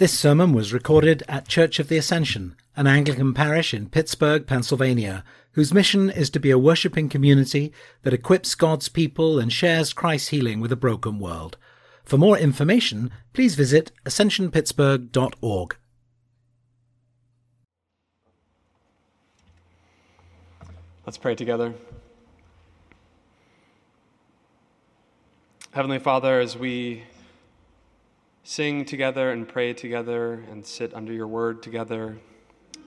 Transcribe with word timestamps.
This 0.00 0.18
sermon 0.18 0.54
was 0.54 0.72
recorded 0.72 1.22
at 1.28 1.46
Church 1.46 1.78
of 1.78 1.88
the 1.88 1.98
Ascension, 1.98 2.56
an 2.74 2.86
Anglican 2.86 3.34
parish 3.34 3.74
in 3.74 3.90
Pittsburgh, 3.90 4.46
Pennsylvania, 4.46 5.22
whose 5.52 5.74
mission 5.74 6.08
is 6.08 6.30
to 6.30 6.40
be 6.40 6.50
a 6.50 6.56
worshipping 6.56 7.10
community 7.10 7.70
that 8.00 8.14
equips 8.14 8.54
God's 8.54 8.88
people 8.88 9.38
and 9.38 9.52
shares 9.52 9.92
Christ's 9.92 10.28
healing 10.28 10.58
with 10.58 10.72
a 10.72 10.74
broken 10.74 11.18
world. 11.18 11.58
For 12.02 12.16
more 12.16 12.38
information, 12.38 13.10
please 13.34 13.56
visit 13.56 13.92
ascensionpittsburgh.org. 14.06 15.76
Let's 21.04 21.18
pray 21.18 21.34
together. 21.34 21.74
Heavenly 25.72 25.98
Father, 25.98 26.40
as 26.40 26.56
we 26.56 27.02
sing 28.42 28.84
together 28.84 29.30
and 29.30 29.48
pray 29.48 29.72
together 29.72 30.44
and 30.50 30.64
sit 30.64 30.94
under 30.94 31.12
your 31.12 31.26
word 31.26 31.62
together 31.62 32.18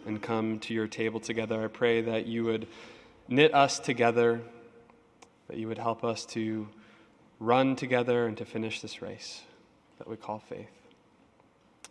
and 0.06 0.22
come 0.22 0.60
to 0.60 0.74
your 0.74 0.88
table 0.88 1.20
together. 1.20 1.64
I 1.64 1.68
pray 1.68 2.02
that 2.02 2.26
you 2.26 2.44
would 2.44 2.68
knit 3.28 3.54
us 3.54 3.80
together, 3.80 4.42
that 5.48 5.58
you 5.58 5.68
would 5.68 5.78
help 5.78 6.04
us 6.04 6.26
to 6.28 6.68
run 7.40 7.76
together 7.76 8.26
and 8.28 8.38
to 8.38 8.46
finish 8.46 8.82
this 8.82 9.02
race 9.02 9.42
that 9.98 10.08
we 10.08 10.16
call 10.16 10.40
faith. 10.40 10.70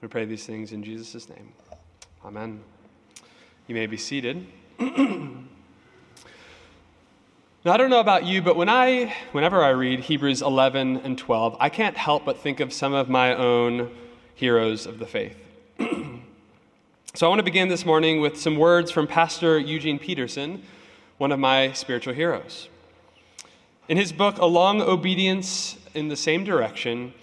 We 0.00 0.08
pray 0.08 0.24
these 0.24 0.44
things 0.44 0.72
in 0.72 0.82
Jesus' 0.82 1.28
name. 1.28 1.52
Amen. 2.24 2.62
You 3.66 3.74
may 3.74 3.86
be 3.86 3.96
seated. 3.96 4.46
Now, 7.64 7.70
I 7.70 7.76
don't 7.76 7.90
know 7.90 8.00
about 8.00 8.26
you, 8.26 8.42
but 8.42 8.56
when 8.56 8.68
I, 8.68 9.14
whenever 9.30 9.62
I 9.62 9.68
read 9.68 10.00
Hebrews 10.00 10.42
11 10.42 10.96
and 10.96 11.16
12, 11.16 11.56
I 11.60 11.68
can't 11.68 11.96
help 11.96 12.24
but 12.24 12.40
think 12.40 12.58
of 12.58 12.72
some 12.72 12.92
of 12.92 13.08
my 13.08 13.36
own 13.36 13.88
heroes 14.34 14.84
of 14.84 14.98
the 14.98 15.06
faith. 15.06 15.36
so 17.14 17.24
I 17.24 17.28
want 17.28 17.38
to 17.38 17.44
begin 17.44 17.68
this 17.68 17.86
morning 17.86 18.20
with 18.20 18.36
some 18.36 18.56
words 18.56 18.90
from 18.90 19.06
Pastor 19.06 19.60
Eugene 19.60 20.00
Peterson, 20.00 20.64
one 21.18 21.30
of 21.30 21.38
my 21.38 21.70
spiritual 21.70 22.14
heroes. 22.14 22.68
In 23.88 23.96
his 23.96 24.10
book, 24.10 24.38
A 24.38 24.46
Long 24.46 24.82
Obedience 24.82 25.78
in 25.94 26.08
the 26.08 26.16
Same 26.16 26.42
Direction, 26.42 27.14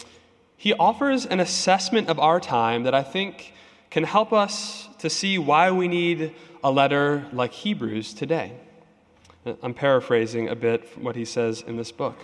he 0.56 0.72
offers 0.76 1.26
an 1.26 1.42
assessment 1.42 2.08
of 2.08 2.18
our 2.18 2.40
time 2.40 2.84
that 2.84 2.96
I 2.96 3.04
think 3.04 3.54
can 3.90 4.06
help 4.06 4.32
us 4.32 4.88
to 5.00 5.10
see 5.10 5.38
why 5.38 5.70
we 5.72 5.90
need 5.90 6.34
a 6.64 6.72
letter 6.72 7.26
like 7.34 7.52
Hebrews 7.52 8.14
today. 8.14 8.54
Uh, 9.46 9.54
I'm 9.64 9.74
paraphrasing 9.74 10.50
a 10.50 10.56
bit 10.56 10.98
what 10.98 11.16
he 11.16 11.26
says 11.26 11.62
in 11.66 11.78
this 11.78 11.92
book. 11.92 12.18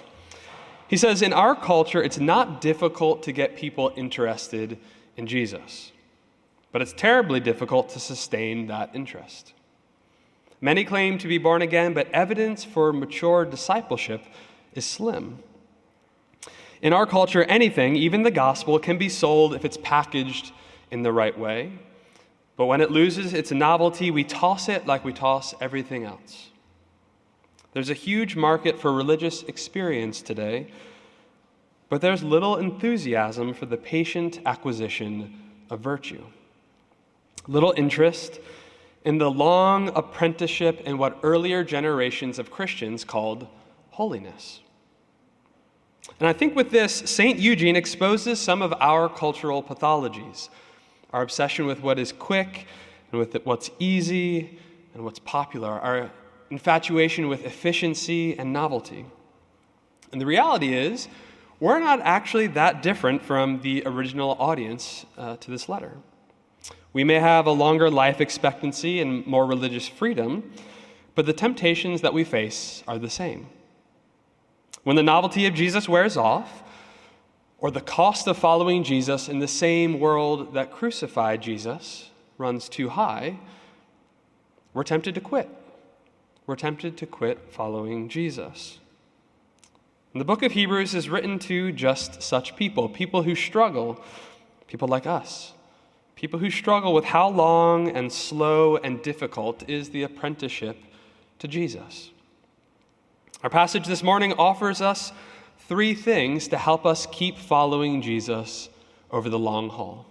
He 0.87 0.97
says, 0.97 1.21
In 1.21 1.33
our 1.33 1.55
culture, 1.55 2.03
it's 2.03 2.19
not 2.19 2.61
difficult 2.61 3.23
to 3.23 3.31
get 3.31 3.55
people 3.55 3.91
interested 3.95 4.77
in 5.17 5.27
Jesus, 5.27 5.91
but 6.71 6.81
it's 6.81 6.93
terribly 6.93 7.39
difficult 7.39 7.89
to 7.89 7.99
sustain 7.99 8.67
that 8.67 8.91
interest. 8.93 9.53
Many 10.61 10.83
claim 10.83 11.17
to 11.19 11.27
be 11.27 11.37
born 11.37 11.61
again, 11.61 11.93
but 11.93 12.09
evidence 12.11 12.63
for 12.63 12.93
mature 12.93 13.45
discipleship 13.45 14.23
is 14.73 14.85
slim. 14.85 15.39
In 16.81 16.93
our 16.93 17.05
culture, 17.05 17.43
anything, 17.45 17.95
even 17.95 18.23
the 18.23 18.31
gospel, 18.31 18.77
can 18.79 18.97
be 18.97 19.09
sold 19.09 19.53
if 19.53 19.65
it's 19.65 19.77
packaged 19.77 20.51
in 20.91 21.03
the 21.03 21.11
right 21.11 21.37
way. 21.37 21.71
But 22.57 22.65
when 22.65 22.79
it 22.79 22.91
loses 22.91 23.33
its 23.33 23.51
novelty, 23.51 24.11
we 24.11 24.23
toss 24.23 24.69
it 24.69 24.85
like 24.85 25.03
we 25.03 25.13
toss 25.13 25.53
everything 25.59 26.03
else. 26.03 26.49
There's 27.75 27.89
a 27.89 27.93
huge 27.93 28.37
market 28.37 28.79
for 28.79 28.93
religious 28.93 29.43
experience 29.43 30.21
today, 30.21 30.67
but 31.89 31.99
there's 31.99 32.23
little 32.23 32.55
enthusiasm 32.55 33.53
for 33.53 33.65
the 33.65 33.75
patient 33.75 34.39
acquisition 34.45 35.51
of 35.69 35.81
virtue. 35.81 36.23
Little 37.49 37.73
interest 37.75 38.39
in 39.03 39.17
the 39.17 39.29
long 39.29 39.89
apprenticeship 39.89 40.83
in 40.85 40.97
what 40.97 41.19
earlier 41.21 41.65
generations 41.65 42.39
of 42.39 42.49
Christians 42.49 43.03
called 43.03 43.45
holiness. 43.89 44.61
And 46.21 46.29
I 46.29 46.33
think 46.33 46.55
with 46.55 46.71
this, 46.71 46.93
St. 46.93 47.37
Eugene 47.37 47.75
exposes 47.75 48.39
some 48.39 48.61
of 48.61 48.73
our 48.79 49.09
cultural 49.09 49.61
pathologies 49.61 50.47
our 51.11 51.21
obsession 51.21 51.65
with 51.65 51.81
what 51.81 51.99
is 51.99 52.13
quick 52.13 52.67
and 53.11 53.19
with 53.19 53.35
what's 53.45 53.69
easy 53.79 54.59
and 54.93 55.03
what's 55.03 55.19
popular, 55.19 55.69
our 55.69 56.09
infatuation 56.49 57.27
with 57.27 57.45
efficiency 57.45 58.37
and 58.37 58.53
novelty. 58.53 59.05
And 60.11 60.21
the 60.21 60.25
reality 60.25 60.73
is, 60.73 61.07
we're 61.59 61.79
not 61.79 62.01
actually 62.01 62.47
that 62.47 62.81
different 62.81 63.21
from 63.21 63.61
the 63.61 63.83
original 63.85 64.35
audience 64.39 65.05
uh, 65.17 65.37
to 65.37 65.51
this 65.51 65.67
letter. 65.69 65.93
We 66.93 67.03
may 67.03 67.19
have 67.19 67.45
a 67.45 67.51
longer 67.51 67.89
life 67.89 68.21
expectancy 68.21 69.01
and 69.01 69.25
more 69.25 69.45
religious 69.45 69.87
freedom, 69.87 70.51
but 71.15 71.25
the 71.25 71.33
temptations 71.33 72.01
that 72.01 72.13
we 72.13 72.23
face 72.23 72.83
are 72.87 72.99
the 72.99 73.09
same. 73.09 73.47
When 74.83 74.95
the 74.95 75.03
novelty 75.03 75.45
of 75.47 75.53
Jesus 75.53 75.89
wears 75.89 76.15
off, 76.15 76.63
or 77.57 77.71
the 77.71 77.81
cost 77.81 78.27
of 78.27 78.37
following 78.37 78.83
Jesus 78.83 79.27
in 79.27 79.39
the 79.39 79.47
same 79.47 79.99
world 79.99 80.53
that 80.53 80.71
crucified 80.71 81.41
Jesus 81.41 82.11
runs 82.37 82.69
too 82.69 82.89
high, 82.89 83.39
we're 84.73 84.83
tempted 84.83 85.15
to 85.15 85.21
quit 85.21 85.49
we're 86.47 86.55
tempted 86.55 86.97
to 86.97 87.05
quit 87.05 87.51
following 87.51 88.07
Jesus. 88.09 88.79
The 90.13 90.23
book 90.23 90.43
of 90.43 90.53
Hebrews 90.53 90.95
is 90.95 91.09
written 91.09 91.39
to 91.39 91.73
just 91.73 92.21
such 92.21 92.55
people, 92.55 92.87
people 92.87 93.23
who 93.23 93.35
struggle, 93.35 93.99
people 94.67 94.87
like 94.87 95.05
us, 95.05 95.51
people 96.15 96.39
who 96.39 96.49
struggle 96.49 96.93
with 96.93 97.03
how 97.03 97.27
long 97.27 97.89
and 97.89 98.11
slow 98.11 98.77
and 98.77 99.01
difficult 99.01 99.67
is 99.69 99.89
the 99.89 100.03
apprenticeship 100.03 100.77
to 101.39 101.47
Jesus. 101.49 102.11
Our 103.43 103.49
passage 103.49 103.87
this 103.87 104.03
morning 104.03 104.33
offers 104.33 104.81
us 104.81 105.11
three 105.67 105.93
things 105.93 106.47
to 106.47 106.57
help 106.57 106.85
us 106.85 107.07
keep 107.11 107.37
following 107.37 108.01
Jesus 108.01 108.69
over 109.11 109.29
the 109.29 109.39
long 109.39 109.69
haul. 109.69 110.05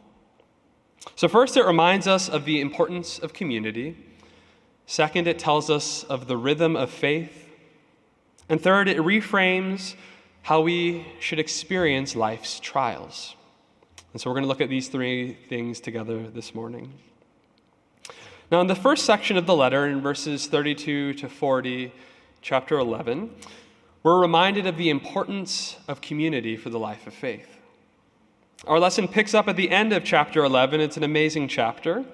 So, 1.16 1.28
first, 1.28 1.56
it 1.56 1.64
reminds 1.64 2.06
us 2.06 2.28
of 2.28 2.44
the 2.44 2.60
importance 2.60 3.18
of 3.18 3.32
community. 3.32 3.96
Second, 4.86 5.26
it 5.26 5.38
tells 5.38 5.70
us 5.70 6.04
of 6.04 6.26
the 6.26 6.36
rhythm 6.36 6.76
of 6.76 6.90
faith. 6.90 7.48
And 8.48 8.60
third, 8.60 8.88
it 8.88 8.98
reframes 8.98 9.94
how 10.42 10.60
we 10.60 11.06
should 11.20 11.38
experience 11.38 12.14
life's 12.14 12.60
trials. 12.60 13.34
And 14.12 14.20
so 14.20 14.30
we're 14.30 14.34
going 14.34 14.44
to 14.44 14.48
look 14.48 14.60
at 14.60 14.68
these 14.68 14.88
three 14.88 15.38
things 15.48 15.80
together 15.80 16.28
this 16.28 16.54
morning. 16.54 16.92
Now, 18.50 18.60
in 18.60 18.66
the 18.66 18.74
first 18.74 19.06
section 19.06 19.36
of 19.38 19.46
the 19.46 19.56
letter, 19.56 19.86
in 19.86 20.02
verses 20.02 20.46
32 20.46 21.14
to 21.14 21.28
40, 21.28 21.92
chapter 22.42 22.78
11, 22.78 23.30
we're 24.02 24.20
reminded 24.20 24.66
of 24.66 24.76
the 24.76 24.90
importance 24.90 25.78
of 25.88 26.02
community 26.02 26.56
for 26.58 26.68
the 26.68 26.78
life 26.78 27.06
of 27.06 27.14
faith. 27.14 27.48
Our 28.66 28.78
lesson 28.78 29.08
picks 29.08 29.32
up 29.32 29.48
at 29.48 29.56
the 29.56 29.70
end 29.70 29.94
of 29.94 30.04
chapter 30.04 30.44
11. 30.44 30.80
It's 30.80 30.98
an 30.98 31.04
amazing 31.04 31.48
chapter. 31.48 32.04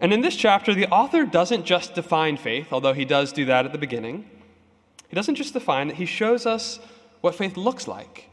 And 0.00 0.12
in 0.12 0.20
this 0.20 0.36
chapter, 0.36 0.74
the 0.74 0.88
author 0.88 1.24
doesn't 1.24 1.64
just 1.64 1.94
define 1.94 2.36
faith, 2.36 2.72
although 2.72 2.92
he 2.92 3.04
does 3.04 3.32
do 3.32 3.44
that 3.46 3.64
at 3.64 3.72
the 3.72 3.78
beginning. 3.78 4.28
He 5.08 5.14
doesn't 5.14 5.36
just 5.36 5.52
define 5.52 5.90
it, 5.90 5.96
he 5.96 6.06
shows 6.06 6.46
us 6.46 6.80
what 7.20 7.34
faith 7.34 7.56
looks 7.56 7.86
like 7.86 8.28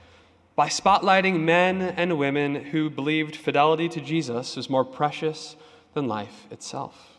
by 0.56 0.68
spotlighting 0.68 1.40
men 1.40 1.82
and 1.82 2.18
women 2.18 2.56
who 2.56 2.90
believed 2.90 3.36
fidelity 3.36 3.88
to 3.90 4.02
Jesus 4.02 4.56
was 4.56 4.70
more 4.70 4.84
precious 4.84 5.56
than 5.94 6.08
life 6.08 6.46
itself. 6.52 7.18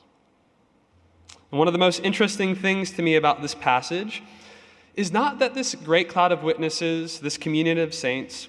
And 1.50 1.59
one 1.59 1.69
of 1.69 1.72
the 1.72 1.78
most 1.78 2.00
interesting 2.00 2.54
things 2.54 2.91
to 2.92 3.03
me 3.03 3.16
about 3.16 3.42
this 3.42 3.54
passage 3.54 4.22
is 4.94 5.12
not 5.12 5.38
that 5.38 5.54
this 5.54 5.74
great 5.74 6.09
cloud 6.09 6.32
of 6.32 6.42
witnesses, 6.42 7.20
this 7.20 7.38
communion 7.38 7.78
of 7.78 7.94
saints, 7.94 8.48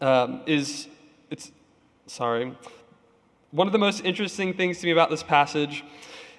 um, 0.00 0.42
is, 0.46 0.88
it's, 1.30 1.50
sorry, 2.06 2.56
one 3.52 3.66
of 3.66 3.72
the 3.72 3.78
most 3.78 4.02
interesting 4.04 4.54
things 4.54 4.78
to 4.78 4.86
me 4.86 4.92
about 4.92 5.10
this 5.10 5.22
passage 5.22 5.84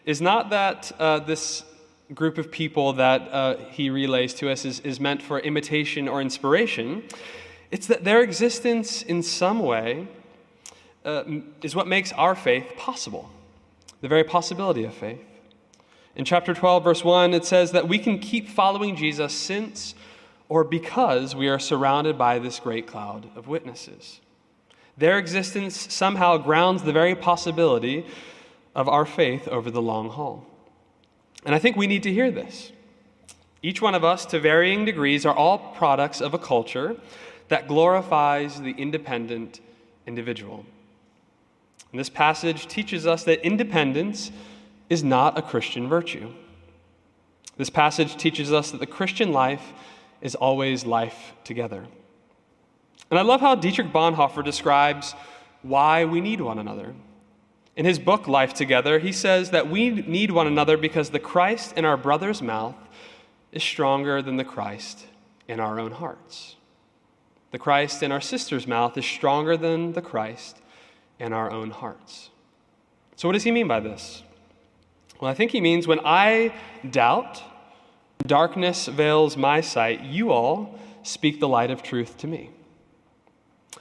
is 0.03 0.19
not 0.19 0.49
that 0.49 0.91
uh, 0.99 1.19
this 1.19 1.63
group 2.13 2.39
of 2.39 2.51
people 2.51 2.93
that 2.93 3.21
uh, 3.31 3.55
he 3.69 3.91
relays 3.91 4.33
to 4.33 4.49
us 4.49 4.65
is, 4.65 4.79
is 4.79 4.99
meant 4.99 5.21
for 5.21 5.39
imitation 5.39 6.07
or 6.07 6.21
inspiration. 6.21 7.03
It's 7.69 7.85
that 7.85 8.03
their 8.03 8.21
existence 8.21 9.03
in 9.03 9.21
some 9.21 9.59
way 9.59 10.07
uh, 11.05 11.23
is 11.61 11.75
what 11.75 11.87
makes 11.87 12.11
our 12.13 12.33
faith 12.33 12.73
possible, 12.77 13.29
the 14.01 14.07
very 14.07 14.23
possibility 14.23 14.83
of 14.83 14.93
faith. 14.95 15.21
In 16.15 16.25
chapter 16.25 16.55
12, 16.55 16.83
verse 16.83 17.03
1, 17.03 17.35
it 17.35 17.45
says 17.45 17.71
that 17.73 17.87
we 17.87 17.99
can 17.99 18.17
keep 18.17 18.49
following 18.49 18.95
Jesus 18.95 19.33
since 19.33 19.93
or 20.49 20.63
because 20.63 21.35
we 21.35 21.47
are 21.47 21.59
surrounded 21.59 22.17
by 22.17 22.39
this 22.39 22.59
great 22.59 22.87
cloud 22.87 23.29
of 23.35 23.47
witnesses. 23.47 24.19
Their 24.97 25.17
existence 25.17 25.93
somehow 25.93 26.37
grounds 26.37 26.83
the 26.83 26.93
very 26.93 27.15
possibility 27.15 28.05
of 28.75 28.87
our 28.87 29.05
faith 29.05 29.47
over 29.47 29.71
the 29.71 29.81
long 29.81 30.09
haul. 30.09 30.45
And 31.45 31.53
I 31.55 31.59
think 31.59 31.75
we 31.75 31.87
need 31.87 32.03
to 32.03 32.13
hear 32.13 32.31
this. 32.31 32.71
Each 33.61 33.81
one 33.81 33.95
of 33.95 34.03
us, 34.03 34.25
to 34.27 34.39
varying 34.39 34.85
degrees, 34.85 35.25
are 35.25 35.35
all 35.35 35.57
products 35.57 36.21
of 36.21 36.33
a 36.33 36.39
culture 36.39 36.97
that 37.47 37.67
glorifies 37.67 38.61
the 38.61 38.71
independent 38.71 39.59
individual. 40.05 40.65
And 41.91 41.99
this 41.99 42.09
passage 42.09 42.67
teaches 42.67 43.07
us 43.07 43.23
that 43.23 43.45
independence 43.45 44.31
is 44.89 45.03
not 45.03 45.37
a 45.37 45.41
Christian 45.41 45.87
virtue. 45.87 46.31
This 47.55 47.69
passage 47.69 48.17
teaches 48.17 48.51
us 48.51 48.71
that 48.71 48.79
the 48.79 48.87
Christian 48.87 49.31
life 49.31 49.73
is 50.21 50.35
always 50.35 50.85
life 50.85 51.33
together. 51.43 51.85
And 53.09 53.19
I 53.19 53.21
love 53.21 53.41
how 53.41 53.55
Dietrich 53.55 53.91
Bonhoeffer 53.91 54.43
describes 54.43 55.13
why 55.61 56.05
we 56.05 56.21
need 56.21 56.41
one 56.41 56.59
another. 56.59 56.93
In 57.75 57.85
his 57.85 57.97
book, 57.97 58.27
Life 58.27 58.53
Together, 58.53 58.99
he 58.99 59.11
says 59.11 59.49
that 59.49 59.69
we 59.69 59.89
need 59.89 60.31
one 60.31 60.45
another 60.45 60.77
because 60.77 61.09
the 61.09 61.19
Christ 61.19 61.73
in 61.75 61.85
our 61.85 61.97
brother's 61.97 62.41
mouth 62.41 62.75
is 63.51 63.63
stronger 63.63 64.21
than 64.21 64.37
the 64.37 64.43
Christ 64.43 65.07
in 65.47 65.59
our 65.59 65.79
own 65.79 65.91
hearts. 65.91 66.55
The 67.51 67.59
Christ 67.59 68.03
in 68.03 68.11
our 68.11 68.21
sister's 68.21 68.67
mouth 68.67 68.97
is 68.97 69.05
stronger 69.05 69.57
than 69.57 69.93
the 69.93 70.01
Christ 70.01 70.57
in 71.19 71.33
our 71.33 71.51
own 71.51 71.71
hearts. 71.71 72.29
So, 73.15 73.27
what 73.27 73.33
does 73.33 73.43
he 73.43 73.51
mean 73.51 73.67
by 73.67 73.79
this? 73.79 74.23
Well, 75.19 75.29
I 75.29 75.33
think 75.33 75.51
he 75.51 75.61
means 75.61 75.87
when 75.87 75.99
I 76.03 76.53
doubt, 76.89 77.41
darkness 78.25 78.87
veils 78.87 79.37
my 79.37 79.61
sight, 79.61 80.01
you 80.01 80.31
all 80.31 80.77
speak 81.03 81.39
the 81.39 81.47
light 81.47 81.71
of 81.71 81.83
truth 81.83 82.17
to 82.19 82.27
me. 82.27 82.49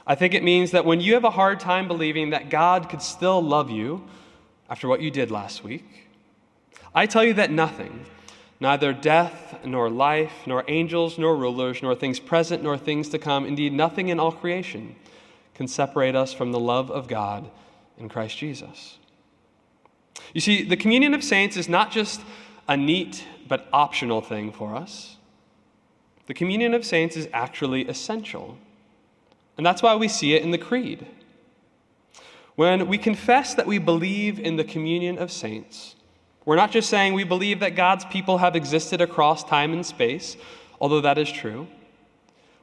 I 0.05 0.15
think 0.15 0.33
it 0.33 0.43
means 0.43 0.71
that 0.71 0.85
when 0.85 0.99
you 0.99 1.13
have 1.13 1.23
a 1.23 1.31
hard 1.31 1.59
time 1.59 1.87
believing 1.87 2.31
that 2.31 2.49
God 2.49 2.89
could 2.89 3.01
still 3.01 3.41
love 3.41 3.69
you 3.69 4.03
after 4.69 4.87
what 4.87 5.01
you 5.01 5.09
did 5.09 5.31
last 5.31 5.63
week, 5.63 6.09
I 6.93 7.05
tell 7.05 7.23
you 7.23 7.33
that 7.35 7.51
nothing, 7.51 8.05
neither 8.59 8.93
death, 8.93 9.59
nor 9.63 9.89
life, 9.89 10.33
nor 10.45 10.63
angels, 10.67 11.17
nor 11.17 11.35
rulers, 11.35 11.81
nor 11.81 11.95
things 11.95 12.19
present, 12.19 12.63
nor 12.63 12.77
things 12.77 13.09
to 13.09 13.19
come, 13.19 13.45
indeed, 13.45 13.73
nothing 13.73 14.09
in 14.09 14.19
all 14.19 14.31
creation 14.31 14.95
can 15.55 15.67
separate 15.67 16.15
us 16.15 16.33
from 16.33 16.51
the 16.51 16.59
love 16.59 16.91
of 16.91 17.07
God 17.07 17.49
in 17.97 18.09
Christ 18.09 18.37
Jesus. 18.37 18.97
You 20.33 20.41
see, 20.41 20.63
the 20.63 20.77
communion 20.77 21.13
of 21.13 21.23
saints 21.23 21.57
is 21.57 21.69
not 21.69 21.91
just 21.91 22.21
a 22.67 22.75
neat 22.75 23.25
but 23.47 23.67
optional 23.71 24.21
thing 24.21 24.51
for 24.51 24.75
us. 24.75 25.17
The 26.27 26.33
communion 26.33 26.73
of 26.73 26.85
saints 26.85 27.15
is 27.17 27.27
actually 27.33 27.87
essential. 27.87 28.57
And 29.57 29.65
that's 29.65 29.83
why 29.83 29.95
we 29.95 30.07
see 30.07 30.33
it 30.33 30.43
in 30.43 30.51
the 30.51 30.57
Creed. 30.57 31.05
When 32.55 32.87
we 32.87 32.97
confess 32.97 33.55
that 33.55 33.65
we 33.65 33.77
believe 33.77 34.39
in 34.39 34.57
the 34.57 34.63
communion 34.63 35.17
of 35.17 35.31
saints, 35.31 35.95
we're 36.45 36.55
not 36.55 36.71
just 36.71 36.89
saying 36.89 37.13
we 37.13 37.23
believe 37.23 37.61
that 37.61 37.75
God's 37.75 38.05
people 38.05 38.39
have 38.39 38.55
existed 38.55 39.01
across 39.01 39.43
time 39.43 39.73
and 39.73 39.85
space, 39.85 40.37
although 40.79 41.01
that 41.01 41.17
is 41.17 41.31
true. 41.31 41.67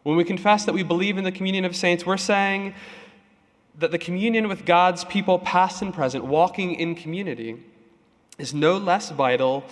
When 0.02 0.16
we 0.16 0.24
confess 0.24 0.64
that 0.64 0.74
we 0.74 0.82
believe 0.82 1.18
in 1.18 1.24
the 1.24 1.32
communion 1.32 1.64
of 1.64 1.74
saints, 1.74 2.06
we're 2.06 2.16
saying 2.16 2.74
that 3.78 3.90
the 3.90 3.98
communion 3.98 4.48
with 4.48 4.64
God's 4.64 5.04
people, 5.04 5.38
past 5.38 5.82
and 5.82 5.92
present, 5.92 6.24
walking 6.24 6.74
in 6.74 6.94
community, 6.94 7.62
is 8.38 8.54
no 8.54 8.76
less 8.76 9.10
vital, 9.10 9.64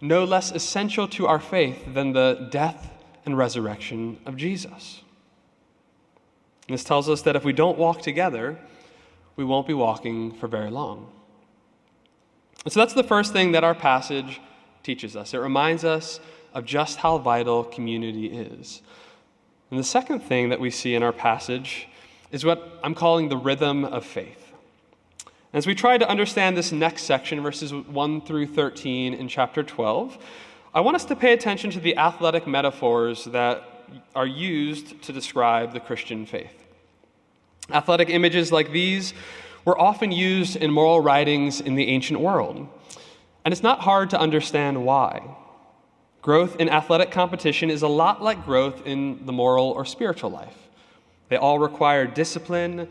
no 0.00 0.24
less 0.24 0.50
essential 0.50 1.06
to 1.08 1.26
our 1.26 1.38
faith 1.38 1.94
than 1.94 2.12
the 2.12 2.48
death 2.50 2.90
and 3.24 3.36
resurrection 3.38 4.18
of 4.26 4.36
Jesus. 4.36 5.03
And 6.68 6.74
this 6.74 6.84
tells 6.84 7.08
us 7.08 7.22
that 7.22 7.36
if 7.36 7.44
we 7.44 7.52
don't 7.52 7.78
walk 7.78 8.02
together, 8.02 8.58
we 9.36 9.44
won't 9.44 9.66
be 9.66 9.74
walking 9.74 10.32
for 10.32 10.48
very 10.48 10.70
long. 10.70 11.10
And 12.64 12.72
so 12.72 12.80
that's 12.80 12.94
the 12.94 13.04
first 13.04 13.32
thing 13.32 13.52
that 13.52 13.64
our 13.64 13.74
passage 13.74 14.40
teaches 14.82 15.16
us. 15.16 15.34
It 15.34 15.38
reminds 15.38 15.84
us 15.84 16.20
of 16.54 16.64
just 16.64 16.98
how 16.98 17.18
vital 17.18 17.64
community 17.64 18.26
is. 18.26 18.80
And 19.70 19.78
the 19.78 19.84
second 19.84 20.20
thing 20.20 20.50
that 20.50 20.60
we 20.60 20.70
see 20.70 20.94
in 20.94 21.02
our 21.02 21.12
passage 21.12 21.88
is 22.30 22.44
what 22.44 22.78
I'm 22.82 22.94
calling 22.94 23.28
the 23.28 23.36
rhythm 23.36 23.84
of 23.84 24.04
faith. 24.04 24.52
As 25.52 25.66
we 25.66 25.74
try 25.74 25.98
to 25.98 26.08
understand 26.08 26.56
this 26.56 26.72
next 26.72 27.04
section, 27.04 27.40
verses 27.42 27.72
1 27.72 28.20
through 28.22 28.46
13 28.46 29.14
in 29.14 29.28
chapter 29.28 29.62
12, 29.62 30.18
I 30.74 30.80
want 30.80 30.96
us 30.96 31.04
to 31.06 31.16
pay 31.16 31.32
attention 31.32 31.70
to 31.70 31.80
the 31.80 31.96
athletic 31.96 32.46
metaphors 32.46 33.24
that 33.26 33.73
are 34.14 34.26
used 34.26 35.02
to 35.02 35.12
describe 35.12 35.72
the 35.72 35.80
Christian 35.80 36.26
faith. 36.26 36.64
Athletic 37.70 38.10
images 38.10 38.52
like 38.52 38.72
these 38.72 39.14
were 39.64 39.78
often 39.80 40.12
used 40.12 40.56
in 40.56 40.70
moral 40.70 41.00
writings 41.00 41.60
in 41.60 41.74
the 41.74 41.88
ancient 41.88 42.20
world. 42.20 42.68
And 43.44 43.52
it's 43.52 43.62
not 43.62 43.80
hard 43.80 44.10
to 44.10 44.18
understand 44.18 44.84
why. 44.84 45.22
Growth 46.22 46.56
in 46.56 46.68
athletic 46.68 47.10
competition 47.10 47.70
is 47.70 47.82
a 47.82 47.88
lot 47.88 48.22
like 48.22 48.44
growth 48.44 48.86
in 48.86 49.26
the 49.26 49.32
moral 49.32 49.66
or 49.70 49.84
spiritual 49.84 50.30
life. 50.30 50.56
They 51.28 51.36
all 51.36 51.58
require 51.58 52.06
discipline 52.06 52.88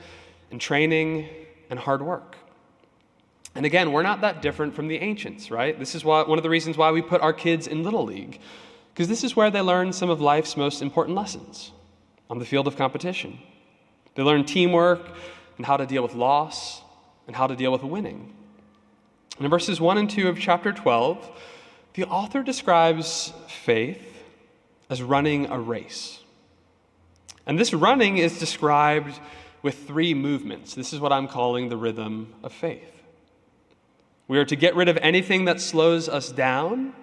and 0.51 0.62
training 0.62 1.28
and 1.69 1.80
hard 1.80 2.01
work. 2.01 2.36
And 3.56 3.66
again, 3.66 3.92
we're 3.92 4.04
not 4.04 4.22
that 4.22 4.42
different 4.42 4.74
from 4.74 4.88
the 4.88 4.98
ancients, 4.98 5.51
right? 5.51 5.78
This 5.78 5.94
is 5.94 6.04
why, 6.04 6.24
one 6.24 6.40
of 6.40 6.44
the 6.44 6.50
reasons 6.50 6.78
why 6.78 6.92
we 6.92 7.01
put 7.01 7.22
our 7.22 7.34
kids 7.34 7.68
in 7.68 7.84
Little 7.84 8.04
League 8.04 8.40
because 8.94 9.07
this 9.07 9.24
is 9.24 9.36
where 9.36 9.50
they 9.50 9.62
learn 9.62 9.92
some 9.92 10.10
of 10.10 10.22
life's 10.22 10.56
most 10.56 10.81
important 10.81 11.18
lessons 11.18 11.72
on 12.30 12.38
the 12.38 12.45
field 12.45 12.68
of 12.68 12.75
competition. 12.75 13.40
They 14.16 14.22
learn 14.24 14.45
teamwork 14.45 15.01
and 15.57 15.66
how 15.66 15.78
to 15.78 15.86
deal 15.86 16.04
with 16.04 16.13
loss 16.13 16.81
and 17.25 17.36
how 17.36 17.48
to 17.48 17.56
deal 17.56 17.72
with 17.72 17.81
winning. 17.81 18.34
And 19.38 19.45
in 19.45 19.50
verses 19.50 19.81
1 19.81 19.98
and 19.98 20.10
2 20.10 20.28
of 20.28 20.40
chapter 20.40 20.72
12, 20.72 21.30
the 21.95 22.06
author 22.06 22.44
describes 22.44 23.34
faith 23.48 24.24
as 24.90 25.01
running 25.01 25.48
a 25.48 25.60
race. 25.60 26.19
And 27.48 27.57
this 27.57 27.74
running 27.74 28.18
is 28.18 28.38
described 28.38 29.19
with 29.63 29.88
three 29.88 30.13
movements. 30.13 30.75
This 30.75 30.94
is 30.94 31.00
what 31.00 31.12
I'm 31.12 31.28
calling 31.28 31.69
the 31.69 31.78
rhythm 31.78 32.34
of 32.44 32.54
faith. 32.54 33.01
We 34.28 34.38
are 34.38 34.45
to 34.45 34.56
get 34.56 34.75
rid 34.75 34.88
of 34.88 34.98
anything 34.98 35.45
that 35.45 35.60
slows 35.60 36.07
us 36.07 36.31
down 36.31 36.94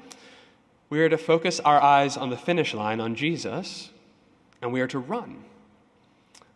we 0.90 1.00
are 1.00 1.08
to 1.08 1.16
focus 1.16 1.60
our 1.60 1.80
eyes 1.80 2.16
on 2.16 2.30
the 2.30 2.36
finish 2.36 2.74
line, 2.74 3.00
on 3.00 3.14
Jesus, 3.14 3.90
and 4.60 4.72
we 4.72 4.80
are 4.80 4.88
to 4.88 4.98
run. 4.98 5.44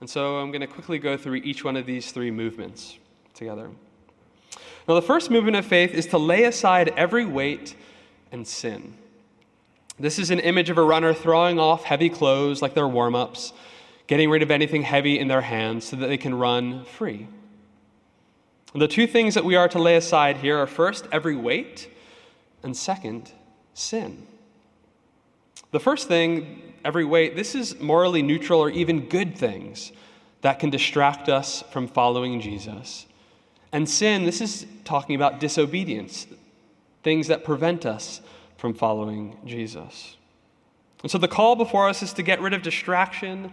And 0.01 0.11
so 0.11 0.37
I'm 0.39 0.51
going 0.51 0.61
to 0.61 0.67
quickly 0.67 0.99
go 0.99 1.17
through 1.17 1.37
each 1.37 1.65
one 1.65 1.77
of 1.77 1.87
these 1.87 2.11
three 2.11 2.33
movements 2.33 2.99
together. 3.33 3.71
Now, 4.87 4.95
the 4.95 5.03
first 5.03 5.31
movement 5.31 5.57
of 5.57 5.65
faith 5.65 5.95
is 5.95 6.07
to 6.09 6.19
lay 6.19 6.45
aside 6.45 6.93
every 6.97 7.25
weight 7.25 7.75
and 8.33 8.47
sin. 8.47 8.99
This 9.99 10.19
is 10.19 10.31
an 10.31 10.41
image 10.41 10.69
of 10.69 10.77
a 10.77 10.83
runner 10.83 11.15
throwing 11.15 11.59
off 11.61 11.85
heavy 11.85 12.11
clothes 12.11 12.61
like 12.61 12.75
their 12.75 12.89
warm 12.89 13.15
ups, 13.15 13.53
getting 14.09 14.29
rid 14.29 14.43
of 14.43 14.51
anything 14.51 14.83
heavy 14.83 15.19
in 15.19 15.29
their 15.29 15.41
hands 15.41 15.85
so 15.87 15.97
that 15.97 16.09
they 16.09 16.19
can 16.19 16.35
run 16.35 16.85
free. 16.85 17.29
And 18.73 18.83
the 18.83 18.89
two 18.89 19.07
things 19.07 19.35
that 19.35 19.45
we 19.45 19.55
are 19.55 19.69
to 19.69 19.79
lay 19.79 19.95
aside 19.95 20.38
here 20.38 20.59
are 20.59 20.67
first, 20.67 21.07
every 21.12 21.37
weight, 21.37 21.88
and 22.64 22.76
second, 22.76 23.31
sin. 23.75 24.26
The 25.73 25.81
first 25.81 26.09
thing, 26.09 26.73
every 26.85 27.04
weight, 27.04 27.37
this 27.37 27.54
is 27.54 27.81
morally 27.81 28.23
neutral 28.23 28.61
or 28.61 28.71
even 28.71 29.09
good 29.09 29.37
things 29.37 29.93
that 30.40 30.59
can 30.59 30.71
distract 30.71 31.28
us 31.28 31.62
from 31.71 31.88
following 31.88 32.40
Jesus. 32.40 33.07
And 33.73 33.88
sin, 33.88 34.25
this 34.25 34.40
is 34.40 34.66
talking 34.85 35.16
about 35.16 35.40
disobedience, 35.40 36.26
things 37.02 37.26
that 37.26 37.45
prevent 37.45 37.85
us 37.85 38.21
from 38.57 38.73
following 38.73 39.37
Jesus. 39.45 40.16
And 41.02 41.11
so 41.11 41.19
the 41.19 41.28
call 41.28 41.57
before 41.57 41.88
us 41.88 42.02
is 42.02 42.12
to 42.14 42.23
get 42.23 42.40
rid 42.40 42.54
of 42.54 42.62
distraction 42.62 43.52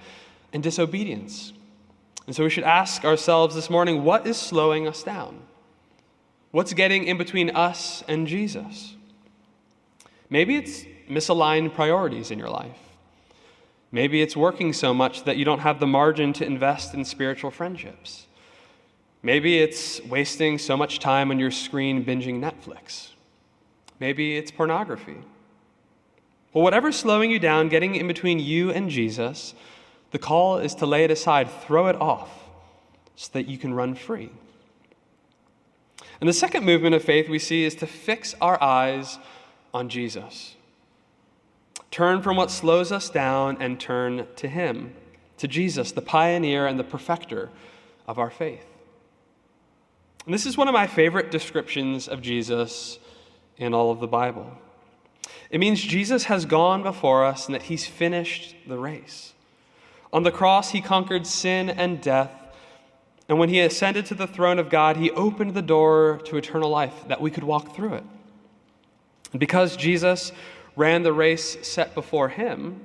and 0.54 0.62
disobedience. 0.62 1.54
And 2.28 2.36
so 2.36 2.44
we 2.44 2.50
should 2.50 2.64
ask 2.64 3.04
ourselves 3.04 3.56
this 3.56 3.70
morning 3.70 4.04
what 4.04 4.28
is 4.28 4.38
slowing 4.38 4.88
us 4.88 5.04
down? 5.04 5.42
What's 6.52 6.74
getting 6.74 7.06
in 7.06 7.18
between 7.18 7.50
us 7.50 8.04
and 8.08 8.28
Jesus? 8.28 8.96
Maybe 10.32 10.56
it's 10.56 10.86
misaligned 11.10 11.76
priorities 11.76 12.32
in 12.32 12.40
your 12.40 12.50
life. 12.50 12.80
Maybe 13.92 14.22
it's 14.22 14.38
working 14.38 14.72
so 14.72 14.94
much 14.94 15.26
that 15.26 15.36
you 15.36 15.44
don't 15.44 15.60
have 15.60 15.82
the 15.82 15.86
margin 15.86 16.32
to 16.34 16.46
invest 16.46 16.94
in 16.94 17.04
spiritual 17.04 17.52
friendships. 17.52 18.28
Maybe 19.22 19.60
it's 19.60 20.02
wasting 20.06 20.58
so 20.58 20.78
much 20.78 21.00
time 21.00 21.30
on 21.30 21.38
your 21.38 21.52
screen 21.52 22.06
binging 22.06 22.40
Netflix. 22.40 23.10
Maybe 24.00 24.38
it's 24.38 24.50
pornography. 24.50 25.18
Well, 26.54 26.64
whatever's 26.64 26.96
slowing 26.96 27.30
you 27.30 27.38
down, 27.38 27.68
getting 27.68 27.96
in 27.96 28.08
between 28.08 28.40
you 28.40 28.72
and 28.72 28.90
Jesus, 28.90 29.54
the 30.12 30.20
call 30.20 30.58
is 30.58 30.74
to 30.76 30.86
lay 30.86 31.04
it 31.04 31.12
aside, 31.12 31.50
throw 31.50 31.88
it 31.88 31.96
off, 31.98 32.30
so 33.16 33.30
that 33.34 33.48
you 33.48 33.58
can 33.58 33.74
run 33.74 33.96
free. 33.96 34.32
And 36.22 36.30
the 36.30 36.34
second 36.34 36.66
movement 36.66 36.96
of 36.96 37.04
faith 37.04 37.28
we 37.28 37.40
see 37.40 37.66
is 37.66 37.76
to 37.76 37.88
fix 37.88 38.34
our 38.40 38.62
eyes 38.64 39.20
on 39.74 39.90
Jesus. 39.90 40.56
Turn 41.90 42.22
from 42.22 42.38
what 42.38 42.52
slows 42.52 42.92
us 42.92 43.10
down 43.10 43.58
and 43.62 43.80
turn 43.80 44.28
to 44.38 44.48
Him, 44.48 44.94
to 45.38 45.48
Jesus, 45.48 45.92
the 45.92 46.02
pioneer 46.02 46.66
and 46.68 46.80
the 46.80 46.84
perfecter 46.84 47.50
of 48.08 48.18
our 48.18 48.30
faith. 48.30 48.66
And 50.26 50.34
this 50.34 50.46
is 50.46 50.58
one 50.58 50.68
of 50.68 50.74
my 50.74 50.88
favorite 50.88 51.32
descriptions 51.32 52.08
of 52.08 52.22
Jesus 52.22 53.00
in 53.58 53.74
all 53.74 53.92
of 53.92 54.00
the 54.00 54.08
Bible. 54.08 54.58
It 55.50 55.60
means 55.60 55.82
Jesus 55.82 56.26
has 56.26 56.46
gone 56.46 56.84
before 56.84 57.26
us 57.26 57.46
and 57.46 57.56
that 57.56 57.64
He's 57.64 57.86
finished 57.86 58.56
the 58.68 58.78
race. 58.78 59.34
On 60.14 60.24
the 60.24 60.32
cross, 60.32 60.72
He 60.72 60.82
conquered 60.82 61.28
sin 61.28 61.70
and 61.70 62.02
death. 62.02 62.32
And 63.32 63.40
when 63.40 63.48
he 63.48 63.62
ascended 63.62 64.06
to 64.08 64.14
the 64.14 64.28
throne 64.28 64.60
of 64.60 64.70
God, 64.70 64.98
he 64.98 65.10
opened 65.12 65.54
the 65.54 65.62
door 65.62 66.20
to 66.26 66.36
eternal 66.36 66.70
life 66.70 66.94
that 67.08 67.22
we 67.22 67.32
could 67.32 67.46
walk 67.46 67.74
through 67.74 67.94
it. 67.94 68.04
And 69.32 69.40
because 69.40 69.78
Jesus 69.78 70.32
ran 70.76 71.04
the 71.04 71.14
race 71.14 71.58
set 71.68 71.94
before 71.96 72.30
him, 72.30 72.82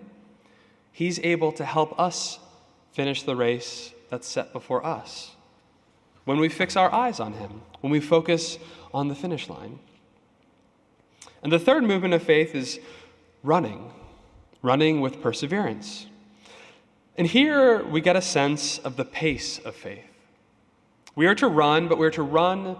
he's 0.92 1.18
able 1.20 1.52
to 1.52 1.64
help 1.64 1.98
us 1.98 2.38
finish 2.92 3.22
the 3.22 3.36
race 3.36 3.92
that's 4.10 4.26
set 4.26 4.52
before 4.52 4.84
us. 4.84 5.32
When 6.24 6.38
we 6.38 6.48
fix 6.48 6.76
our 6.76 6.92
eyes 6.92 7.20
on 7.20 7.34
him, 7.34 7.62
when 7.80 7.92
we 7.92 8.00
focus 8.00 8.58
on 8.92 9.08
the 9.08 9.14
finish 9.14 9.48
line. 9.48 9.78
And 11.42 11.52
the 11.52 11.58
third 11.58 11.84
movement 11.84 12.14
of 12.14 12.22
faith 12.22 12.54
is 12.54 12.80
running, 13.42 13.92
running 14.62 15.00
with 15.00 15.22
perseverance. 15.22 16.06
And 17.16 17.26
here 17.26 17.84
we 17.84 18.00
get 18.00 18.16
a 18.16 18.22
sense 18.22 18.78
of 18.78 18.96
the 18.96 19.04
pace 19.04 19.58
of 19.58 19.74
faith. 19.74 20.04
We 21.14 21.26
are 21.26 21.34
to 21.36 21.48
run, 21.48 21.88
but 21.88 21.98
we're 21.98 22.10
to 22.10 22.22
run 22.22 22.76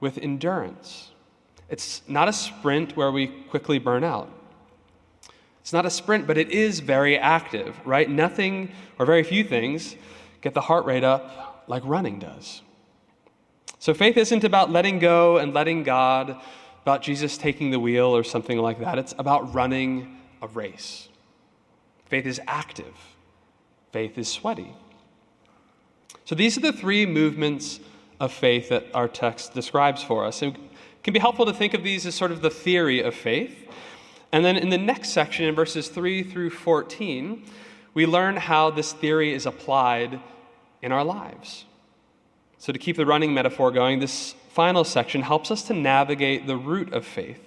with 0.00 0.18
endurance. 0.18 1.09
It's 1.70 2.02
not 2.08 2.28
a 2.28 2.32
sprint 2.32 2.96
where 2.96 3.12
we 3.12 3.28
quickly 3.28 3.78
burn 3.78 4.04
out. 4.04 4.28
It's 5.60 5.72
not 5.72 5.86
a 5.86 5.90
sprint, 5.90 6.26
but 6.26 6.36
it 6.36 6.50
is 6.50 6.80
very 6.80 7.16
active, 7.16 7.78
right? 7.84 8.10
Nothing, 8.10 8.72
or 8.98 9.06
very 9.06 9.22
few 9.22 9.44
things, 9.44 9.94
get 10.40 10.52
the 10.52 10.62
heart 10.62 10.84
rate 10.84 11.04
up 11.04 11.64
like 11.68 11.82
running 11.86 12.18
does. 12.18 12.62
So 13.78 13.94
faith 13.94 14.16
isn't 14.16 14.44
about 14.44 14.70
letting 14.70 14.98
go 14.98 15.38
and 15.38 15.54
letting 15.54 15.84
God, 15.84 16.40
about 16.82 17.02
Jesus 17.02 17.38
taking 17.38 17.70
the 17.70 17.78
wheel 17.78 18.06
or 18.06 18.24
something 18.24 18.58
like 18.58 18.80
that. 18.80 18.98
It's 18.98 19.14
about 19.16 19.54
running 19.54 20.18
a 20.42 20.48
race. 20.48 21.08
Faith 22.06 22.26
is 22.26 22.40
active, 22.48 22.94
faith 23.92 24.18
is 24.18 24.28
sweaty. 24.28 24.74
So 26.24 26.34
these 26.34 26.56
are 26.56 26.60
the 26.60 26.72
three 26.72 27.06
movements 27.06 27.80
of 28.18 28.32
faith 28.32 28.68
that 28.68 28.86
our 28.92 29.08
text 29.08 29.54
describes 29.54 30.02
for 30.02 30.24
us. 30.24 30.42
It 30.42 30.54
can 31.02 31.14
be 31.14 31.20
helpful 31.20 31.46
to 31.46 31.52
think 31.52 31.74
of 31.74 31.82
these 31.82 32.06
as 32.06 32.14
sort 32.14 32.30
of 32.30 32.42
the 32.42 32.50
theory 32.50 33.00
of 33.00 33.14
faith. 33.14 33.68
And 34.32 34.44
then 34.44 34.56
in 34.56 34.68
the 34.68 34.78
next 34.78 35.10
section, 35.10 35.46
in 35.46 35.54
verses 35.54 35.88
3 35.88 36.22
through 36.22 36.50
14, 36.50 37.44
we 37.94 38.06
learn 38.06 38.36
how 38.36 38.70
this 38.70 38.92
theory 38.92 39.32
is 39.32 39.46
applied 39.46 40.20
in 40.82 40.92
our 40.92 41.04
lives. 41.04 41.64
So, 42.58 42.72
to 42.72 42.78
keep 42.78 42.96
the 42.96 43.06
running 43.06 43.32
metaphor 43.32 43.70
going, 43.70 44.00
this 44.00 44.34
final 44.50 44.84
section 44.84 45.22
helps 45.22 45.50
us 45.50 45.62
to 45.64 45.74
navigate 45.74 46.46
the 46.46 46.56
route 46.56 46.92
of 46.92 47.06
faith. 47.06 47.40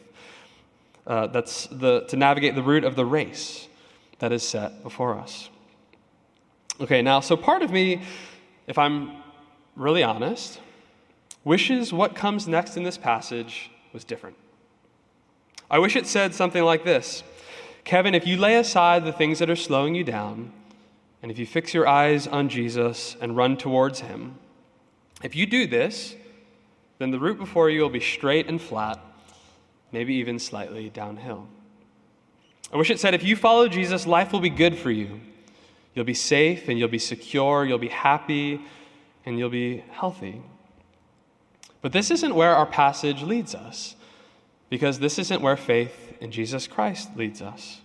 Uh, 1.06 1.28
that's 1.28 1.68
the, 1.68 2.02
to 2.08 2.18
navigate 2.18 2.56
the 2.56 2.64
route 2.64 2.84
of 2.84 2.96
the 2.96 3.06
race 3.06 3.68
that 4.20 4.32
is 4.32 4.42
set 4.42 4.84
before 4.84 5.18
us. 5.18 5.50
Okay, 6.82 7.02
now, 7.02 7.20
so 7.20 7.38
part 7.38 7.62
of 7.62 7.72
me, 7.72 8.02
if 8.68 8.78
I'm 8.78 9.12
really 9.76 10.02
honest, 10.02 10.60
wishes 11.44 11.92
what 11.94 12.16
comes 12.16 12.48
next 12.48 12.78
in 12.78 12.84
this 12.84 12.98
passage 12.98 13.72
was 13.92 14.04
different. 14.04 14.36
I 15.70 15.80
wish 15.80 15.96
it 15.96 16.08
said 16.08 16.34
something 16.34 16.64
like 16.64 16.84
this 16.84 17.24
Kevin, 17.84 18.16
if 18.16 18.26
you 18.26 18.38
lay 18.38 18.56
aside 18.56 19.06
the 19.06 19.12
things 19.12 19.40
that 19.40 19.50
are 19.50 19.56
slowing 19.56 19.96
you 19.96 20.04
down, 20.04 20.52
and 21.22 21.32
if 21.32 21.40
you 21.40 21.46
fix 21.46 21.74
your 21.74 21.88
eyes 21.88 22.28
on 22.28 22.50
Jesus 22.50 23.16
and 23.22 23.36
run 23.36 23.58
towards 23.58 24.02
him, 24.02 24.36
if 25.24 25.36
you 25.36 25.46
do 25.46 25.68
this, 25.68 26.16
then 27.00 27.12
the 27.12 27.20
route 27.20 27.38
before 27.38 27.70
you 27.70 27.82
will 27.82 27.90
be 27.90 28.00
straight 28.00 28.48
and 28.48 28.62
flat, 28.62 29.00
maybe 29.92 30.14
even 30.16 30.38
slightly 30.40 30.90
downhill. 30.90 31.48
I 32.72 32.78
wish 32.78 32.90
it 32.90 33.00
said, 33.00 33.14
if 33.14 33.24
you 33.24 33.36
follow 33.36 33.68
Jesus, 33.68 34.08
life 34.08 34.32
will 34.32 34.40
be 34.40 34.50
good 34.50 34.78
for 34.78 34.92
you. 34.92 35.22
You'll 35.94 36.06
be 36.06 36.14
safe 36.14 36.70
and 36.70 36.80
you'll 36.80 36.88
be 36.88 37.00
secure, 37.00 37.66
you'll 37.66 37.78
be 37.78 37.90
happy 37.90 38.62
and 39.26 39.38
you'll 39.38 39.50
be 39.50 39.84
healthy. 39.92 40.42
But 41.84 41.92
this 41.92 42.10
isn't 42.10 42.34
where 42.34 42.56
our 42.56 42.66
passage 42.66 43.22
leads 43.22 43.54
us, 43.54 43.96
because 44.70 45.00
this 45.00 45.20
isn't 45.20 45.42
where 45.42 45.58
faith 45.58 46.16
in 46.22 46.32
Jesus 46.32 46.66
Christ 46.66 47.16
leads 47.18 47.42
us. 47.42 47.82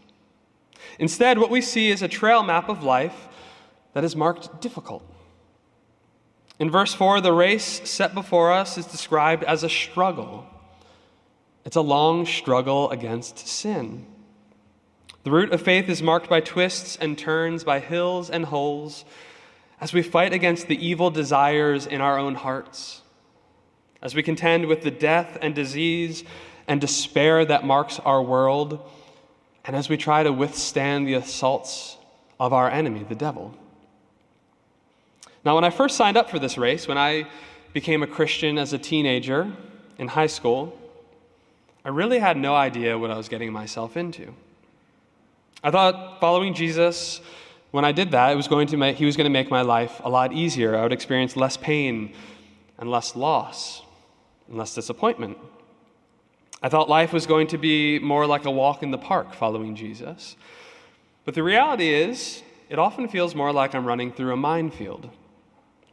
Instead, 1.01 1.39
what 1.39 1.51
we 1.51 1.61
see 1.61 1.91
is 1.91 2.01
a 2.01 2.09
trail 2.09 2.45
map 2.45 2.69
of 2.69 2.85
life 2.85 3.29
that 3.95 4.05
is 4.05 4.15
marked 4.15 4.63
difficult. 4.63 5.03
In 6.61 6.71
verse 6.71 6.95
4, 6.95 7.21
the 7.21 7.33
race 7.33 7.89
set 7.91 8.15
before 8.15 8.53
us 8.53 8.79
is 8.79 8.87
described 8.87 9.43
as 9.43 9.65
a 9.65 9.69
struggle. 9.69 10.47
It's 11.65 11.77
a 11.77 11.81
long 11.81 12.25
struggle 12.25 12.91
against 12.91 13.49
sin. 13.49 14.07
The 15.25 15.33
route 15.33 15.53
of 15.53 15.61
faith 15.61 15.89
is 15.89 16.03
marked 16.03 16.31
by 16.31 16.41
twists 16.41 16.97
and 16.97 17.19
turns, 17.19 17.65
by 17.65 17.81
hills 17.81 18.31
and 18.31 18.45
holes, 18.45 19.05
as 19.81 19.93
we 19.93 20.03
fight 20.03 20.33
against 20.33 20.69
the 20.69 20.87
evil 20.87 21.11
desires 21.11 21.85
in 21.85 22.01
our 22.01 22.17
own 22.17 22.37
hearts, 22.37 23.03
as 24.01 24.15
we 24.15 24.23
contend 24.23 24.67
with 24.67 24.83
the 24.83 24.91
death 24.91 25.39
and 25.43 25.55
disease 25.55 26.25
and 26.67 26.81
despair 26.81 27.45
that 27.45 27.65
marks 27.65 27.99
our 28.01 28.23
world, 28.23 28.79
and 29.65 29.75
as 29.75 29.89
we 29.89 29.97
try 29.97 30.23
to 30.23 30.33
withstand 30.33 31.07
the 31.07 31.15
assaults 31.15 31.97
of 32.39 32.53
our 32.53 32.71
enemy, 32.71 33.03
the 33.03 33.15
devil. 33.15 33.55
Now, 35.45 35.55
when 35.55 35.65
I 35.65 35.71
first 35.71 35.97
signed 35.97 36.17
up 36.17 36.31
for 36.31 36.39
this 36.39 36.59
race, 36.59 36.87
when 36.87 36.99
I 36.99 37.27
became 37.73 38.03
a 38.03 38.07
Christian 38.07 38.59
as 38.59 38.73
a 38.73 38.79
teenager 38.79 39.51
in 39.99 40.09
high 40.09 40.27
school, 40.27 40.79
I 41.85 41.89
really 41.89 42.19
had 42.19 42.37
no 42.37 42.55
idea 42.55 42.99
what 42.99 43.11
I 43.11 43.17
was 43.17 43.29
getting 43.29 43.53
myself 43.53 43.97
into. 43.97 44.35
I 45.63 45.71
thought 45.71 46.21
following 46.21 46.55
Jesus, 46.55 47.21
when 47.71 47.85
I 47.85 47.93
did 47.93 48.13
that, 48.13 48.33
it 48.33 48.37
was 48.37 48.49
going 48.49 48.69
to 48.69 48.77
make, 48.77 48.97
he 48.97 49.05
was 49.05 49.17
going 49.17 49.25
to 49.25 49.31
make 49.31 49.51
my 49.51 49.63
life 49.63 50.01
a 50.05 50.11
lot 50.11 50.33
easier. 50.33 50.77
I 50.77 50.83
would 50.83 50.93
experience 50.93 51.37
less 51.37 51.57
pain 51.57 52.15
and 52.79 52.91
less 52.91 53.17
loss 53.17 53.83
and 54.51 54.75
disappointment. 54.75 55.39
I 56.63 56.69
thought 56.69 56.89
life 56.89 57.13
was 57.13 57.27
going 57.27 57.47
to 57.49 57.59
be 57.59 57.99
more 57.99 58.27
like 58.27 58.45
a 58.45 58.51
walk 58.51 58.83
in 58.83 58.91
the 58.91 58.99
park 58.99 59.33
following 59.35 59.77
Jesus. 59.77 60.37
But 61.25 61.35
the 61.35 61.43
reality 61.43 61.89
is, 61.89 62.43
it 62.69 62.79
often 62.79 63.09
feels 63.09 63.35
more 63.35 63.53
like 63.53 63.75
I'm 63.75 63.87
running 63.87 64.13
through 64.13 64.33
a 64.33 64.37
minefield, 64.37 65.09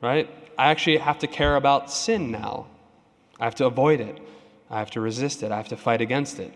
right? 0.01 0.29
I 0.57 0.71
actually 0.71 0.97
have 0.97 1.19
to 1.19 1.27
care 1.27 1.55
about 1.55 1.91
sin 1.91 2.31
now. 2.31 2.67
I 3.39 3.45
have 3.45 3.55
to 3.55 3.65
avoid 3.65 3.99
it. 3.99 4.17
I 4.69 4.79
have 4.79 4.91
to 4.91 5.01
resist 5.01 5.43
it. 5.43 5.51
I 5.51 5.57
have 5.57 5.67
to 5.69 5.77
fight 5.77 6.01
against 6.01 6.39
it. 6.39 6.53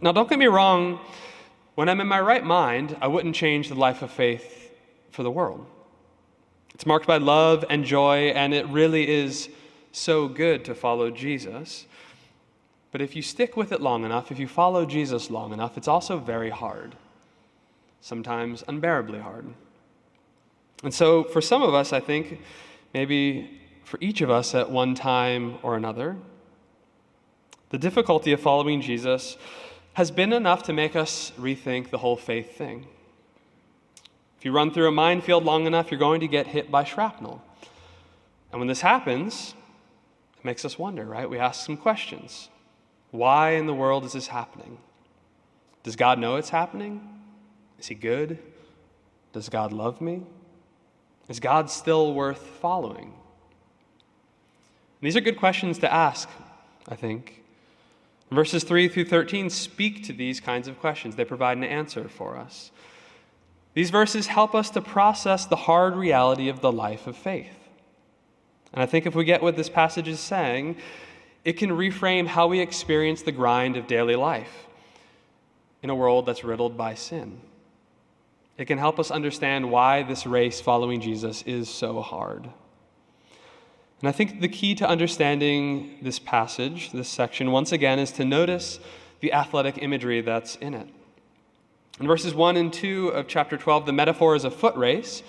Now, 0.00 0.12
don't 0.12 0.28
get 0.28 0.38
me 0.38 0.46
wrong. 0.46 1.00
When 1.76 1.88
I'm 1.88 2.00
in 2.00 2.08
my 2.08 2.20
right 2.20 2.44
mind, 2.44 2.96
I 3.00 3.06
wouldn't 3.06 3.34
change 3.34 3.68
the 3.68 3.76
life 3.76 4.02
of 4.02 4.10
faith 4.10 4.72
for 5.10 5.22
the 5.22 5.30
world. 5.30 5.64
It's 6.74 6.84
marked 6.86 7.06
by 7.06 7.18
love 7.18 7.64
and 7.70 7.84
joy, 7.84 8.28
and 8.34 8.52
it 8.52 8.66
really 8.68 9.08
is 9.08 9.48
so 9.98 10.28
good 10.28 10.64
to 10.64 10.74
follow 10.74 11.10
Jesus. 11.10 11.86
But 12.90 13.02
if 13.02 13.14
you 13.14 13.22
stick 13.22 13.56
with 13.56 13.72
it 13.72 13.82
long 13.82 14.04
enough, 14.04 14.30
if 14.30 14.38
you 14.38 14.48
follow 14.48 14.86
Jesus 14.86 15.30
long 15.30 15.52
enough, 15.52 15.76
it's 15.76 15.88
also 15.88 16.18
very 16.18 16.50
hard, 16.50 16.94
sometimes 18.00 18.64
unbearably 18.66 19.18
hard. 19.18 19.46
And 20.82 20.94
so, 20.94 21.24
for 21.24 21.40
some 21.40 21.62
of 21.62 21.74
us, 21.74 21.92
I 21.92 22.00
think, 22.00 22.40
maybe 22.94 23.60
for 23.84 23.98
each 24.00 24.20
of 24.20 24.30
us 24.30 24.54
at 24.54 24.70
one 24.70 24.94
time 24.94 25.58
or 25.62 25.76
another, 25.76 26.16
the 27.70 27.78
difficulty 27.78 28.32
of 28.32 28.40
following 28.40 28.80
Jesus 28.80 29.36
has 29.94 30.10
been 30.10 30.32
enough 30.32 30.62
to 30.62 30.72
make 30.72 30.94
us 30.94 31.32
rethink 31.38 31.90
the 31.90 31.98
whole 31.98 32.16
faith 32.16 32.56
thing. 32.56 32.86
If 34.38 34.44
you 34.44 34.52
run 34.52 34.70
through 34.70 34.86
a 34.86 34.92
minefield 34.92 35.44
long 35.44 35.66
enough, 35.66 35.90
you're 35.90 35.98
going 35.98 36.20
to 36.20 36.28
get 36.28 36.46
hit 36.46 36.70
by 36.70 36.84
shrapnel. 36.84 37.42
And 38.52 38.60
when 38.60 38.68
this 38.68 38.80
happens, 38.80 39.54
it 40.38 40.44
makes 40.44 40.64
us 40.64 40.78
wonder, 40.78 41.04
right? 41.04 41.28
We 41.28 41.38
ask 41.38 41.64
some 41.64 41.76
questions. 41.76 42.48
Why 43.10 43.50
in 43.50 43.66
the 43.66 43.74
world 43.74 44.04
is 44.04 44.12
this 44.12 44.28
happening? 44.28 44.78
Does 45.82 45.96
God 45.96 46.18
know 46.18 46.36
it's 46.36 46.50
happening? 46.50 47.00
Is 47.78 47.86
He 47.86 47.94
good? 47.94 48.38
Does 49.32 49.48
God 49.48 49.72
love 49.72 50.00
me? 50.00 50.22
Is 51.28 51.40
God 51.40 51.70
still 51.70 52.14
worth 52.14 52.40
following? 52.40 53.12
And 55.00 55.06
these 55.06 55.16
are 55.16 55.20
good 55.20 55.38
questions 55.38 55.78
to 55.78 55.92
ask, 55.92 56.28
I 56.88 56.94
think. 56.94 57.42
Verses 58.30 58.64
3 58.64 58.88
through 58.88 59.06
13 59.06 59.48
speak 59.48 60.04
to 60.04 60.12
these 60.12 60.40
kinds 60.40 60.68
of 60.68 60.78
questions, 60.80 61.16
they 61.16 61.24
provide 61.24 61.56
an 61.56 61.64
answer 61.64 62.08
for 62.08 62.36
us. 62.36 62.70
These 63.74 63.90
verses 63.90 64.26
help 64.26 64.54
us 64.54 64.70
to 64.70 64.80
process 64.80 65.46
the 65.46 65.56
hard 65.56 65.94
reality 65.94 66.48
of 66.48 66.60
the 66.60 66.72
life 66.72 67.06
of 67.06 67.16
faith. 67.16 67.57
And 68.72 68.82
I 68.82 68.86
think 68.86 69.06
if 69.06 69.14
we 69.14 69.24
get 69.24 69.42
what 69.42 69.56
this 69.56 69.68
passage 69.68 70.08
is 70.08 70.20
saying, 70.20 70.76
it 71.44 71.54
can 71.54 71.70
reframe 71.70 72.26
how 72.26 72.46
we 72.46 72.60
experience 72.60 73.22
the 73.22 73.32
grind 73.32 73.76
of 73.76 73.86
daily 73.86 74.16
life 74.16 74.66
in 75.82 75.90
a 75.90 75.94
world 75.94 76.26
that's 76.26 76.44
riddled 76.44 76.76
by 76.76 76.94
sin. 76.94 77.40
It 78.58 78.66
can 78.66 78.78
help 78.78 78.98
us 78.98 79.10
understand 79.10 79.70
why 79.70 80.02
this 80.02 80.26
race 80.26 80.60
following 80.60 81.00
Jesus 81.00 81.42
is 81.42 81.68
so 81.68 82.02
hard. 82.02 82.48
And 84.00 84.08
I 84.08 84.12
think 84.12 84.40
the 84.40 84.48
key 84.48 84.74
to 84.76 84.88
understanding 84.88 85.98
this 86.02 86.18
passage, 86.18 86.92
this 86.92 87.08
section, 87.08 87.50
once 87.50 87.72
again, 87.72 87.98
is 87.98 88.12
to 88.12 88.24
notice 88.24 88.78
the 89.20 89.32
athletic 89.32 89.78
imagery 89.82 90.20
that's 90.20 90.56
in 90.56 90.74
it. 90.74 90.88
In 92.00 92.06
verses 92.06 92.34
1 92.34 92.56
and 92.56 92.72
2 92.72 93.08
of 93.08 93.26
chapter 93.26 93.56
12, 93.56 93.86
the 93.86 93.92
metaphor 93.92 94.36
is 94.36 94.44
a 94.44 94.50
foot 94.50 94.76
race. 94.76 95.22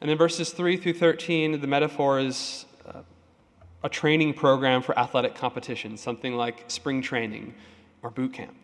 And 0.00 0.10
in 0.10 0.16
verses 0.16 0.50
3 0.50 0.76
through 0.76 0.94
13, 0.94 1.60
the 1.60 1.66
metaphor 1.66 2.18
is 2.18 2.64
uh, 2.88 3.02
a 3.82 3.88
training 3.88 4.34
program 4.34 4.82
for 4.82 4.98
athletic 4.98 5.34
competition, 5.34 5.96
something 5.96 6.36
like 6.36 6.64
spring 6.68 7.02
training 7.02 7.54
or 8.02 8.10
boot 8.10 8.32
camp. 8.32 8.54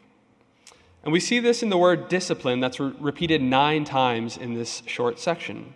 And 1.05 1.13
we 1.13 1.21
see 1.21 1.39
this 1.39 1.63
in 1.63 1.69
the 1.69 1.79
word 1.79 2.09
discipline 2.09 2.61
that's 2.61 2.81
re- 2.81 2.93
repeated 2.99 3.43
nine 3.43 3.85
times 3.85 4.37
in 4.37 4.55
this 4.55 4.83
short 4.87 5.21
section. 5.21 5.75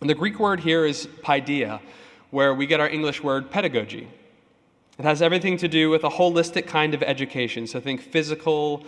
And 0.00 0.08
the 0.08 0.14
Greek 0.14 0.38
word 0.38 0.60
here 0.60 0.86
is 0.86 1.06
paideia, 1.22 1.80
where 2.30 2.54
we 2.54 2.66
get 2.66 2.80
our 2.80 2.88
English 2.88 3.22
word 3.22 3.50
pedagogy. 3.50 4.08
It 4.98 5.04
has 5.04 5.20
everything 5.20 5.58
to 5.58 5.68
do 5.68 5.90
with 5.90 6.04
a 6.04 6.08
holistic 6.08 6.66
kind 6.66 6.94
of 6.94 7.02
education, 7.02 7.66
so 7.66 7.80
think 7.80 8.00
physical, 8.00 8.84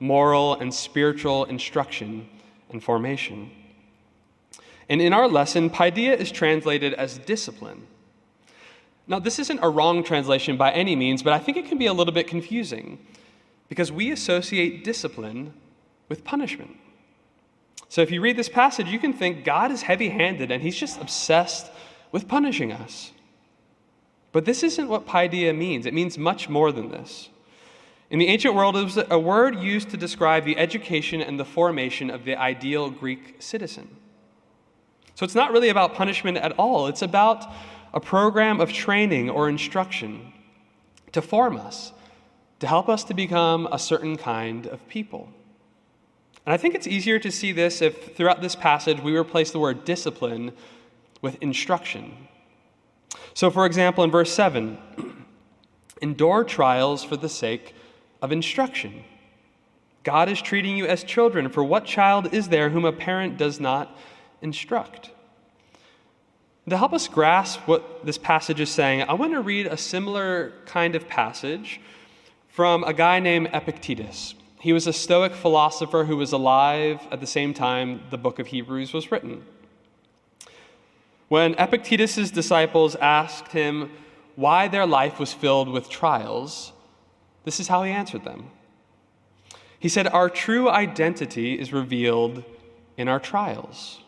moral, 0.00 0.54
and 0.54 0.74
spiritual 0.74 1.44
instruction 1.44 2.28
and 2.70 2.82
formation. 2.82 3.50
And 4.88 5.00
in 5.00 5.12
our 5.12 5.28
lesson, 5.28 5.70
paideia 5.70 6.16
is 6.16 6.30
translated 6.30 6.94
as 6.94 7.18
discipline. 7.18 7.86
Now, 9.06 9.18
this 9.18 9.38
isn't 9.38 9.60
a 9.62 9.68
wrong 9.68 10.04
translation 10.04 10.56
by 10.56 10.72
any 10.72 10.96
means, 10.96 11.22
but 11.22 11.32
I 11.32 11.38
think 11.38 11.56
it 11.56 11.66
can 11.66 11.78
be 11.78 11.86
a 11.86 11.92
little 11.92 12.14
bit 12.14 12.26
confusing 12.26 12.98
because 13.68 13.90
we 13.90 14.10
associate 14.12 14.84
discipline 14.84 15.54
with 16.08 16.24
punishment. 16.24 16.76
So 17.88 18.00
if 18.00 18.10
you 18.10 18.20
read 18.20 18.36
this 18.36 18.48
passage, 18.48 18.88
you 18.88 18.98
can 18.98 19.12
think 19.12 19.44
God 19.44 19.70
is 19.70 19.82
heavy 19.82 20.08
handed 20.08 20.50
and 20.50 20.62
he's 20.62 20.76
just 20.76 21.00
obsessed 21.00 21.70
with 22.10 22.28
punishing 22.28 22.72
us. 22.72 23.12
But 24.32 24.46
this 24.46 24.62
isn't 24.62 24.88
what 24.88 25.06
paideia 25.06 25.56
means, 25.56 25.84
it 25.84 25.94
means 25.94 26.16
much 26.16 26.48
more 26.48 26.72
than 26.72 26.90
this. 26.90 27.28
In 28.10 28.18
the 28.18 28.28
ancient 28.28 28.54
world, 28.54 28.76
it 28.76 28.84
was 28.84 28.98
a 29.10 29.18
word 29.18 29.58
used 29.58 29.90
to 29.90 29.96
describe 29.96 30.44
the 30.44 30.58
education 30.58 31.22
and 31.22 31.40
the 31.40 31.44
formation 31.44 32.10
of 32.10 32.24
the 32.24 32.36
ideal 32.36 32.90
Greek 32.90 33.36
citizen. 33.38 33.96
So 35.14 35.24
it's 35.24 35.34
not 35.34 35.52
really 35.52 35.68
about 35.68 35.94
punishment 35.94 36.38
at 36.38 36.52
all, 36.52 36.86
it's 36.86 37.02
about 37.02 37.46
a 37.94 38.00
program 38.00 38.60
of 38.60 38.72
training 38.72 39.28
or 39.28 39.48
instruction 39.48 40.32
to 41.12 41.20
form 41.20 41.56
us, 41.56 41.92
to 42.60 42.66
help 42.66 42.88
us 42.88 43.04
to 43.04 43.14
become 43.14 43.68
a 43.70 43.78
certain 43.78 44.16
kind 44.16 44.66
of 44.66 44.86
people. 44.88 45.28
And 46.44 46.52
I 46.52 46.56
think 46.56 46.74
it's 46.74 46.86
easier 46.86 47.18
to 47.18 47.30
see 47.30 47.52
this 47.52 47.82
if 47.82 48.16
throughout 48.16 48.40
this 48.40 48.56
passage 48.56 49.00
we 49.00 49.16
replace 49.16 49.50
the 49.50 49.58
word 49.58 49.84
discipline 49.84 50.52
with 51.20 51.36
instruction. 51.40 52.28
So, 53.34 53.50
for 53.50 53.64
example, 53.64 54.02
in 54.02 54.10
verse 54.10 54.32
7, 54.32 54.78
endure 56.02 56.44
trials 56.44 57.04
for 57.04 57.16
the 57.16 57.28
sake 57.28 57.74
of 58.20 58.32
instruction. 58.32 59.04
God 60.02 60.28
is 60.28 60.42
treating 60.42 60.76
you 60.76 60.86
as 60.86 61.04
children, 61.04 61.48
for 61.48 61.62
what 61.62 61.84
child 61.84 62.34
is 62.34 62.48
there 62.48 62.70
whom 62.70 62.84
a 62.84 62.92
parent 62.92 63.36
does 63.36 63.60
not 63.60 63.96
instruct? 64.42 65.10
To 66.68 66.76
help 66.76 66.92
us 66.92 67.08
grasp 67.08 67.60
what 67.66 68.04
this 68.04 68.18
passage 68.18 68.60
is 68.60 68.70
saying, 68.70 69.02
I 69.02 69.14
want 69.14 69.32
to 69.32 69.40
read 69.40 69.66
a 69.66 69.76
similar 69.76 70.52
kind 70.66 70.94
of 70.94 71.08
passage 71.08 71.80
from 72.48 72.84
a 72.84 72.92
guy 72.92 73.18
named 73.18 73.48
Epictetus. 73.52 74.34
He 74.60 74.72
was 74.72 74.86
a 74.86 74.92
Stoic 74.92 75.34
philosopher 75.34 76.04
who 76.04 76.16
was 76.16 76.30
alive 76.30 77.00
at 77.10 77.20
the 77.20 77.26
same 77.26 77.52
time 77.52 78.02
the 78.10 78.18
book 78.18 78.38
of 78.38 78.48
Hebrews 78.48 78.92
was 78.92 79.10
written. 79.10 79.44
When 81.28 81.54
Epictetus' 81.54 82.30
disciples 82.30 82.94
asked 82.96 83.48
him 83.48 83.90
why 84.36 84.68
their 84.68 84.86
life 84.86 85.18
was 85.18 85.32
filled 85.32 85.68
with 85.68 85.88
trials, 85.88 86.72
this 87.44 87.58
is 87.58 87.68
how 87.68 87.82
he 87.82 87.90
answered 87.90 88.22
them. 88.22 88.50
He 89.80 89.88
said, 89.88 90.06
Our 90.06 90.30
true 90.30 90.70
identity 90.70 91.58
is 91.58 91.72
revealed 91.72 92.44
in 92.96 93.08
our 93.08 93.18
trials. 93.18 94.01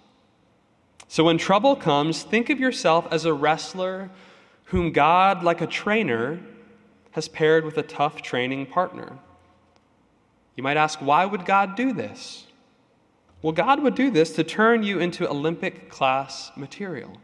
So 1.08 1.24
when 1.24 1.38
trouble 1.38 1.76
comes, 1.76 2.22
think 2.22 2.50
of 2.50 2.58
yourself 2.58 3.06
as 3.10 3.24
a 3.24 3.32
wrestler 3.32 4.10
whom 4.64 4.92
God, 4.92 5.42
like 5.42 5.60
a 5.60 5.66
trainer, 5.66 6.40
has 7.12 7.28
paired 7.28 7.64
with 7.64 7.78
a 7.78 7.82
tough 7.82 8.22
training 8.22 8.66
partner. 8.66 9.18
You 10.56 10.62
might 10.62 10.76
ask, 10.76 11.00
why 11.00 11.24
would 11.24 11.44
God 11.44 11.76
do 11.76 11.92
this? 11.92 12.46
Well, 13.42 13.52
God 13.52 13.82
would 13.82 13.94
do 13.94 14.10
this 14.10 14.32
to 14.36 14.44
turn 14.44 14.82
you 14.82 14.98
into 14.98 15.28
Olympic 15.28 15.90
class 15.90 16.50
material. 16.56 17.18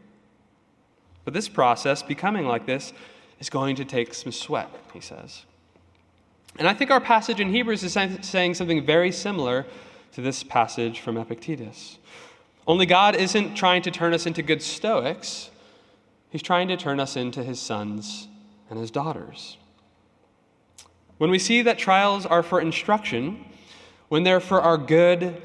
But 1.24 1.34
this 1.34 1.48
process, 1.48 2.02
becoming 2.02 2.46
like 2.46 2.66
this, 2.66 2.92
is 3.38 3.48
going 3.48 3.76
to 3.76 3.84
take 3.84 4.12
some 4.14 4.32
sweat, 4.32 4.68
he 4.92 5.00
says. 5.00 5.44
And 6.58 6.68
I 6.68 6.74
think 6.74 6.90
our 6.90 7.00
passage 7.00 7.40
in 7.40 7.50
Hebrews 7.50 7.82
is 7.82 7.92
saying 7.92 8.54
something 8.54 8.84
very 8.84 9.12
similar 9.12 9.66
to 10.12 10.20
this 10.20 10.42
passage 10.42 11.00
from 11.00 11.16
Epictetus. 11.16 11.98
Only 12.66 12.86
God 12.86 13.16
isn't 13.16 13.54
trying 13.54 13.82
to 13.82 13.90
turn 13.90 14.14
us 14.14 14.26
into 14.26 14.42
good 14.42 14.62
Stoics, 14.62 15.50
He's 16.30 16.42
trying 16.42 16.68
to 16.68 16.76
turn 16.76 17.00
us 17.00 17.16
into 17.16 17.42
His 17.42 17.58
sons 17.58 18.28
and 18.68 18.78
His 18.78 18.90
daughters. 18.90 19.56
When 21.18 21.30
we 21.30 21.38
see 21.38 21.62
that 21.62 21.78
trials 21.78 22.24
are 22.24 22.42
for 22.42 22.60
instruction, 22.60 23.44
when 24.08 24.22
they're 24.22 24.40
for 24.40 24.60
our 24.62 24.78
good 24.78 25.42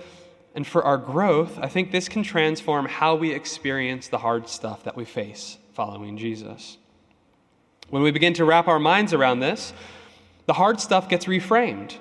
and 0.54 0.66
for 0.66 0.84
our 0.84 0.98
growth, 0.98 1.60
I 1.60 1.68
think 1.68 1.92
this 1.92 2.08
can 2.08 2.24
transform 2.24 2.86
how 2.86 3.16
we 3.16 3.34
experience 3.34 4.08
the 4.08 4.20
hard 4.20 4.48
stuff 4.48 4.84
that 4.84 4.96
we 4.96 5.04
face 5.04 5.58
following 5.74 6.18
Jesus. 6.18 6.78
When 7.90 8.02
we 8.02 8.12
begin 8.12 8.34
to 8.36 8.46
wrap 8.46 8.68
our 8.68 8.80
minds 8.80 9.14
around 9.14 9.42
this, 9.42 9.74
the 10.46 10.54
hard 10.54 10.80
stuff 10.80 11.10
gets 11.10 11.26
reframed. 11.26 11.98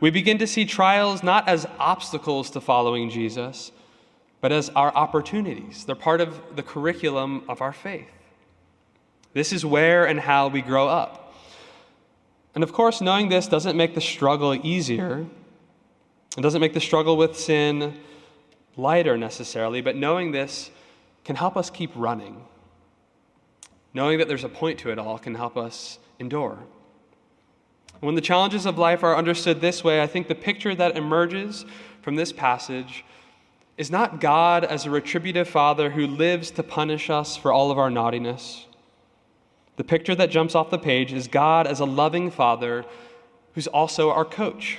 We 0.00 0.10
begin 0.10 0.38
to 0.38 0.46
see 0.46 0.64
trials 0.64 1.22
not 1.22 1.48
as 1.48 1.66
obstacles 1.78 2.50
to 2.50 2.60
following 2.60 3.10
Jesus, 3.10 3.72
but 4.42 4.52
as 4.52 4.68
our 4.70 4.94
opportunities. 4.94 5.84
They're 5.84 5.94
part 5.94 6.20
of 6.20 6.56
the 6.56 6.62
curriculum 6.62 7.44
of 7.48 7.62
our 7.62 7.72
faith. 7.72 8.10
This 9.32 9.52
is 9.52 9.64
where 9.64 10.04
and 10.04 10.20
how 10.20 10.48
we 10.48 10.60
grow 10.60 10.88
up. 10.88 11.34
And 12.54 12.62
of 12.62 12.72
course, 12.72 13.00
knowing 13.00 13.30
this 13.30 13.46
doesn't 13.46 13.76
make 13.76 13.94
the 13.94 14.00
struggle 14.00 14.54
easier. 14.54 15.24
It 16.36 16.40
doesn't 16.42 16.60
make 16.60 16.74
the 16.74 16.80
struggle 16.80 17.16
with 17.16 17.38
sin 17.38 17.98
lighter 18.76 19.16
necessarily, 19.16 19.80
but 19.80 19.96
knowing 19.96 20.32
this 20.32 20.70
can 21.24 21.36
help 21.36 21.56
us 21.56 21.70
keep 21.70 21.90
running. 21.94 22.44
Knowing 23.94 24.18
that 24.18 24.28
there's 24.28 24.44
a 24.44 24.48
point 24.48 24.78
to 24.80 24.90
it 24.90 24.98
all 24.98 25.18
can 25.18 25.36
help 25.36 25.56
us 25.56 25.98
endure. 26.18 26.58
When 28.00 28.16
the 28.16 28.20
challenges 28.20 28.66
of 28.66 28.76
life 28.76 29.04
are 29.04 29.16
understood 29.16 29.60
this 29.60 29.84
way, 29.84 30.02
I 30.02 30.08
think 30.08 30.26
the 30.26 30.34
picture 30.34 30.74
that 30.74 30.96
emerges 30.96 31.64
from 32.00 32.16
this 32.16 32.32
passage 32.32 33.04
is 33.76 33.90
not 33.90 34.20
God 34.20 34.64
as 34.64 34.84
a 34.84 34.90
retributive 34.90 35.48
father 35.48 35.90
who 35.90 36.06
lives 36.06 36.50
to 36.52 36.62
punish 36.62 37.10
us 37.10 37.36
for 37.36 37.52
all 37.52 37.70
of 37.70 37.78
our 37.78 37.90
naughtiness. 37.90 38.66
The 39.76 39.84
picture 39.84 40.14
that 40.14 40.30
jumps 40.30 40.54
off 40.54 40.70
the 40.70 40.78
page 40.78 41.12
is 41.12 41.26
God 41.28 41.66
as 41.66 41.80
a 41.80 41.84
loving 41.84 42.30
father 42.30 42.84
who's 43.54 43.66
also 43.66 44.10
our 44.10 44.24
coach. 44.24 44.78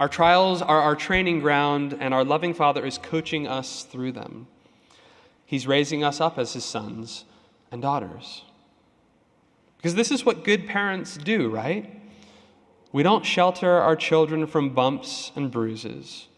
Our 0.00 0.08
trials 0.08 0.62
are 0.62 0.80
our 0.80 0.94
training 0.94 1.40
ground, 1.40 1.96
and 1.98 2.14
our 2.14 2.24
loving 2.24 2.54
father 2.54 2.86
is 2.86 2.98
coaching 2.98 3.48
us 3.48 3.82
through 3.82 4.12
them. 4.12 4.46
He's 5.44 5.66
raising 5.66 6.04
us 6.04 6.20
up 6.20 6.38
as 6.38 6.52
his 6.52 6.64
sons 6.64 7.24
and 7.72 7.82
daughters. 7.82 8.42
Because 9.76 9.94
this 9.94 10.10
is 10.10 10.24
what 10.24 10.44
good 10.44 10.66
parents 10.66 11.16
do, 11.16 11.48
right? 11.48 12.00
We 12.92 13.02
don't 13.02 13.24
shelter 13.24 13.70
our 13.70 13.96
children 13.96 14.46
from 14.46 14.70
bumps 14.70 15.32
and 15.34 15.50
bruises. 15.50 16.28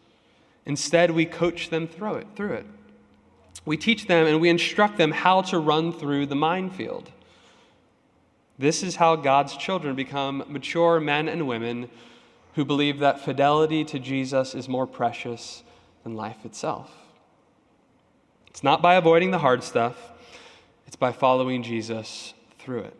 Instead, 0.71 1.11
we 1.11 1.27
coach 1.27 1.69
them 1.69 1.89
through 1.89 2.15
it, 2.15 2.29
through 2.37 2.53
it. 2.53 2.67
We 3.65 3.77
teach 3.77 4.07
them 4.07 4.29
and 4.29 4.41
we 4.41 4.49
instruct 4.49 4.99
them 4.99 5.11
how 5.11 5.43
to 5.43 5.59
run 5.59 5.93
through 5.93 6.27
the 6.27 6.37
minefield. 6.37 7.11
This 8.57 8.85
is 8.85 8.95
how 8.95 9.17
God's 9.17 9.57
children 9.57 9.97
become 9.97 10.45
mature 10.47 11.01
men 11.01 11.27
and 11.27 11.49
women 11.49 11.91
who 12.55 12.65
believe 12.65 13.01
that 13.01 13.19
fidelity 13.19 13.85
to 13.87 13.99
Jesus 13.99 14.55
is 14.55 14.69
more 14.69 14.87
precious 14.87 15.65
than 16.05 16.15
life 16.15 16.45
itself. 16.45 16.89
It's 18.47 18.63
not 18.63 18.81
by 18.81 18.95
avoiding 18.95 19.33
the 19.33 19.39
hard 19.39 19.65
stuff, 19.65 19.97
it's 20.87 20.95
by 20.95 21.11
following 21.11 21.65
Jesus 21.65 22.33
through 22.61 22.83
it. 22.83 22.97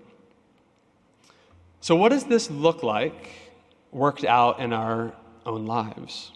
So, 1.81 1.95
what 1.95 2.09
does 2.09 2.25
this 2.25 2.51
look 2.51 2.83
like 2.83 3.29
worked 3.93 4.25
out 4.25 4.59
in 4.59 4.73
our 4.73 5.13
own 5.47 5.67
lives? 5.67 6.33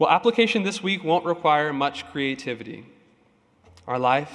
Well, 0.00 0.08
application 0.08 0.62
this 0.62 0.82
week 0.82 1.04
won't 1.04 1.26
require 1.26 1.74
much 1.74 2.06
creativity. 2.06 2.86
Our 3.86 3.98
life 3.98 4.34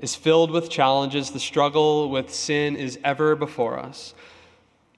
is 0.00 0.14
filled 0.14 0.50
with 0.50 0.68
challenges. 0.68 1.30
The 1.30 1.40
struggle 1.40 2.10
with 2.10 2.30
sin 2.30 2.76
is 2.76 2.98
ever 3.02 3.34
before 3.34 3.78
us. 3.78 4.12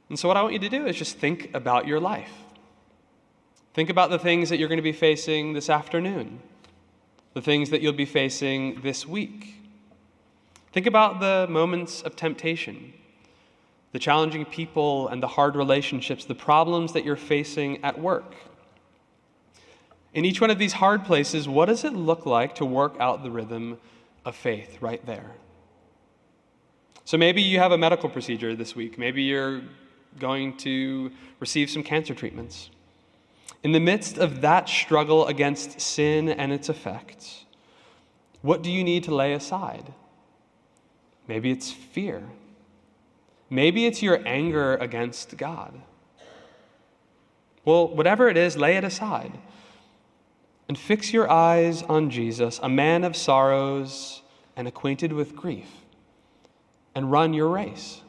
And 0.09 0.19
so, 0.19 0.27
what 0.27 0.37
I 0.37 0.43
want 0.43 0.53
you 0.53 0.59
to 0.59 0.69
do 0.69 0.85
is 0.85 0.97
just 0.97 1.19
think 1.19 1.55
about 1.55 1.87
your 1.87 2.01
life. 2.01 2.33
Think 3.73 3.89
about 3.89 4.11
the 4.11 4.19
things 4.19 4.49
that 4.49 4.59
you're 4.59 4.67
going 4.67 4.79
to 4.79 4.83
be 4.83 4.91
facing 4.91 5.53
this 5.53 5.71
afternoon, 5.71 6.41
the 7.35 7.41
things 7.41 7.71
that 7.71 7.81
you'll 7.81 7.93
be 7.93 8.05
facing 8.05 8.81
this 8.81 9.07
week. 9.07 9.55
Think 10.73 10.87
about 10.87 11.21
the 11.21 11.47
moments 11.49 12.03
of 12.03 12.17
temptation 12.17 12.95
the 13.93 13.99
challenging 14.01 14.45
people 14.45 15.09
and 15.09 15.23
the 15.23 15.29
hard 15.29 15.55
relationships, 15.55 16.25
the 16.25 16.35
problems 16.35 16.95
that 16.95 17.05
you're 17.05 17.17
facing 17.17 17.83
at 17.85 17.99
work. 18.01 18.35
In 20.13 20.25
each 20.25 20.41
one 20.41 20.51
of 20.51 20.59
these 20.59 20.73
hard 20.73 21.05
places, 21.05 21.49
what 21.49 21.67
does 21.67 21.85
it 21.85 21.93
look 21.93 22.27
like 22.27 22.57
to 22.57 22.65
work 22.65 22.97
out 22.99 23.23
the 23.23 23.31
rhythm 23.31 23.79
of 24.25 24.35
faith 24.35 24.79
right 24.81 25.05
there? 25.07 25.33
So 27.05 27.17
maybe 27.17 27.43
you 27.43 27.59
have 27.59 27.73
a 27.73 27.79
medical 27.79 28.09
procedure 28.09 28.55
this 28.57 28.75
week. 28.75 28.99
Maybe 28.99 29.23
you're 29.23 29.63
going 30.19 30.57
to 30.59 31.13
receive 31.39 31.71
some 31.71 31.83
cancer 31.83 32.15
treatments. 32.15 32.71
In 33.63 33.73
the 33.73 33.81
midst 33.81 34.19
of 34.19 34.41
that 34.41 34.69
struggle 34.69 35.27
against 35.27 35.81
sin 35.81 36.29
and 36.29 36.53
its 36.53 36.69
effects, 36.69 37.45
what 38.43 38.63
do 38.63 38.71
you 38.71 38.83
need 38.83 39.05
to 39.05 39.15
lay 39.15 39.33
aside? 39.33 39.93
Maybe 41.29 41.51
it's 41.51 41.71
fear. 41.71 42.23
Maybe 43.49 43.87
it's 43.87 44.03
your 44.03 44.21
anger 44.27 44.77
against 44.77 45.37
God. 45.37 45.81
Well, 47.65 47.89
whatever 47.89 48.29
it 48.29 48.37
is, 48.37 48.57
lay 48.57 48.77
it 48.77 48.85
aside 48.85 49.33
and 50.71 50.79
fix 50.79 51.13
your 51.13 51.29
eyes 51.29 51.83
on 51.83 52.11
Jesus, 52.11 52.61
a 52.63 52.69
man 52.69 53.03
of 53.03 53.17
sorrows 53.17 54.23
and 54.55 54.69
acquainted 54.69 55.13
with 55.13 55.35
grief, 55.35 55.67
and 56.95 57.11
run 57.11 57.35
your 57.35 57.49
race. 57.49 58.03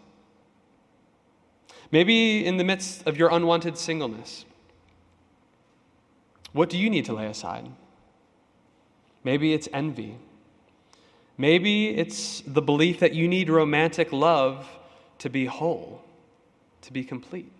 Maybe 1.91 2.45
in 2.45 2.57
the 2.57 2.63
midst 2.63 3.07
of 3.07 3.17
your 3.17 3.31
unwanted 3.31 3.79
singleness, 3.79 4.45
what 6.53 6.69
do 6.69 6.77
you 6.77 6.87
need 6.87 7.03
to 7.05 7.13
lay 7.13 7.25
aside? 7.25 7.67
Maybe 9.23 9.55
it's 9.55 9.67
envy. 9.73 10.19
Maybe 11.39 11.89
it's 11.89 12.41
the 12.41 12.61
belief 12.61 12.99
that 12.99 13.15
you 13.15 13.27
need 13.27 13.49
romantic 13.49 14.11
love 14.11 14.69
to 15.17 15.31
be 15.31 15.45
whole, 15.45 16.03
to 16.83 16.93
be 16.93 17.03
complete. 17.03 17.51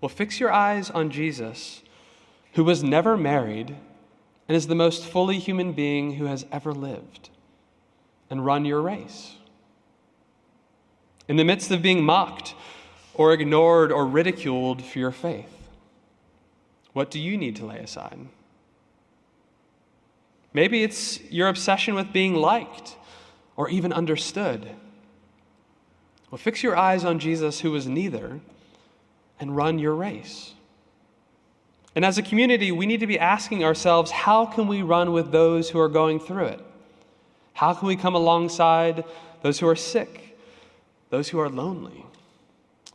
Well, 0.00 0.10
fix 0.10 0.38
your 0.38 0.52
eyes 0.52 0.90
on 0.90 1.10
Jesus, 1.10 1.82
who 2.52 2.64
was 2.64 2.82
never 2.82 3.16
married 3.16 3.76
and 4.48 4.56
is 4.56 4.66
the 4.66 4.74
most 4.74 5.04
fully 5.04 5.38
human 5.38 5.72
being 5.72 6.14
who 6.14 6.26
has 6.26 6.44
ever 6.52 6.72
lived, 6.72 7.30
and 8.28 8.44
run 8.44 8.64
your 8.64 8.82
race. 8.82 9.36
In 11.28 11.36
the 11.36 11.44
midst 11.44 11.70
of 11.70 11.80
being 11.80 12.04
mocked 12.04 12.54
or 13.14 13.32
ignored 13.32 13.92
or 13.92 14.06
ridiculed 14.06 14.82
for 14.82 14.98
your 14.98 15.12
faith, 15.12 15.68
what 16.92 17.10
do 17.10 17.18
you 17.18 17.38
need 17.38 17.56
to 17.56 17.66
lay 17.66 17.78
aside? 17.78 18.18
Maybe 20.52 20.82
it's 20.82 21.20
your 21.30 21.48
obsession 21.48 21.94
with 21.94 22.12
being 22.12 22.34
liked 22.34 22.96
or 23.56 23.70
even 23.70 23.92
understood. 23.92 24.68
Well, 26.30 26.38
fix 26.38 26.62
your 26.62 26.76
eyes 26.76 27.04
on 27.04 27.18
Jesus, 27.18 27.60
who 27.60 27.70
was 27.70 27.86
neither, 27.86 28.40
and 29.40 29.56
run 29.56 29.78
your 29.78 29.94
race. 29.94 30.54
And 31.94 32.04
as 32.04 32.16
a 32.16 32.22
community, 32.22 32.72
we 32.72 32.86
need 32.86 33.00
to 33.00 33.06
be 33.06 33.18
asking 33.18 33.64
ourselves 33.64 34.10
how 34.10 34.46
can 34.46 34.66
we 34.66 34.82
run 34.82 35.12
with 35.12 35.30
those 35.30 35.70
who 35.70 35.78
are 35.78 35.88
going 35.88 36.20
through 36.20 36.46
it? 36.46 36.60
How 37.54 37.74
can 37.74 37.88
we 37.88 37.96
come 37.96 38.14
alongside 38.14 39.04
those 39.42 39.58
who 39.58 39.68
are 39.68 39.76
sick, 39.76 40.38
those 41.10 41.28
who 41.28 41.38
are 41.38 41.50
lonely, 41.50 42.06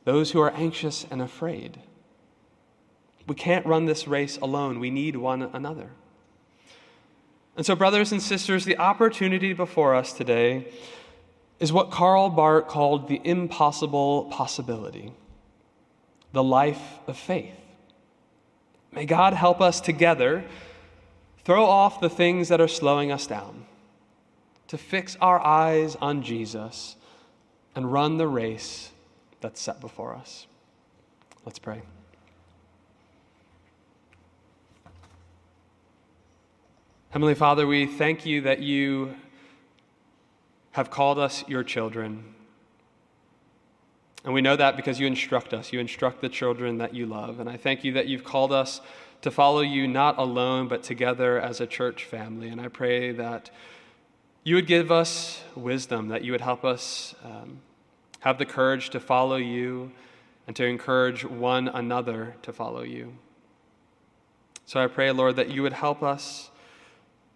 those 0.04 0.32
who 0.32 0.40
are 0.40 0.52
anxious 0.52 1.06
and 1.12 1.22
afraid? 1.22 1.80
We 3.28 3.36
can't 3.36 3.66
run 3.66 3.86
this 3.86 4.08
race 4.08 4.38
alone. 4.38 4.80
We 4.80 4.90
need 4.90 5.16
one 5.16 5.44
another. 5.44 5.90
And 7.56 7.66
so, 7.66 7.76
brothers 7.76 8.12
and 8.12 8.22
sisters, 8.22 8.66
the 8.66 8.78
opportunity 8.78 9.54
before 9.54 9.94
us 9.94 10.14
today 10.14 10.68
is 11.60 11.74
what 11.74 11.92
Karl 11.92 12.30
Barth 12.30 12.68
called 12.68 13.08
the 13.08 13.20
impossible 13.24 14.26
possibility 14.26 15.12
the 16.34 16.44
life 16.44 17.00
of 17.08 17.18
faith. 17.18 17.56
May 18.98 19.06
God 19.06 19.34
help 19.34 19.62
us 19.62 19.80
together 19.80 20.44
throw 21.46 21.66
off 21.66 22.02
the 22.02 22.10
things 22.10 22.50
that 22.50 22.60
are 22.60 22.68
slowing 22.68 23.12
us 23.12 23.28
down, 23.28 23.68
to 24.70 24.76
fix 24.76 25.16
our 25.22 25.40
eyes 25.40 25.96
on 25.98 26.24
Jesus 26.24 26.96
and 27.76 27.94
run 27.94 28.18
the 28.18 28.28
race 28.28 28.90
that's 29.40 29.62
set 29.62 29.80
before 29.80 30.16
us. 30.16 30.48
Let's 31.46 31.60
pray. 31.60 31.84
Heavenly 37.12 37.36
Father, 37.36 37.68
we 37.68 37.86
thank 37.86 38.26
you 38.26 38.42
that 38.42 38.64
you 38.64 39.16
have 40.72 40.90
called 40.90 41.20
us 41.20 41.48
your 41.48 41.64
children. 41.64 42.34
And 44.28 44.34
we 44.34 44.42
know 44.42 44.58
that 44.58 44.76
because 44.76 45.00
you 45.00 45.08
instruct 45.08 45.54
us. 45.54 45.72
You 45.72 45.80
instruct 45.80 46.20
the 46.20 46.28
children 46.28 46.80
that 46.80 46.94
you 46.94 47.06
love. 47.06 47.40
And 47.40 47.50
I 47.50 47.56
thank 47.56 47.86
you 47.86 47.94
that 47.94 48.08
you've 48.08 48.26
called 48.26 48.52
us 48.52 48.82
to 49.22 49.32
follow 49.32 49.62
you 49.62 49.88
not 49.88 50.18
alone, 50.18 50.68
but 50.68 50.84
together 50.84 51.40
as 51.40 51.62
a 51.62 51.66
church 51.66 52.04
family. 52.04 52.50
And 52.50 52.60
I 52.60 52.68
pray 52.68 53.14
that 53.14 53.50
you 54.44 54.56
would 54.56 54.68
give 54.68 54.92
us 54.92 55.42
wisdom, 55.56 56.10
that 56.10 56.26
you 56.26 56.34
would 56.34 56.42
help 56.42 56.66
us 56.66 57.16
um, 57.24 57.62
have 58.20 58.38
the 58.38 58.46
courage 58.46 58.90
to 58.90 59.00
follow 59.00 59.38
you 59.38 59.94
and 60.46 60.54
to 60.58 60.66
encourage 60.66 61.24
one 61.24 61.70
another 61.70 62.36
to 62.42 62.52
follow 62.52 62.84
you. 62.84 63.14
So 64.66 64.84
I 64.84 64.88
pray, 64.88 65.10
Lord, 65.14 65.38
that 65.38 65.52
you 65.52 65.62
would 65.62 65.72
help 65.72 66.04
us 66.04 66.52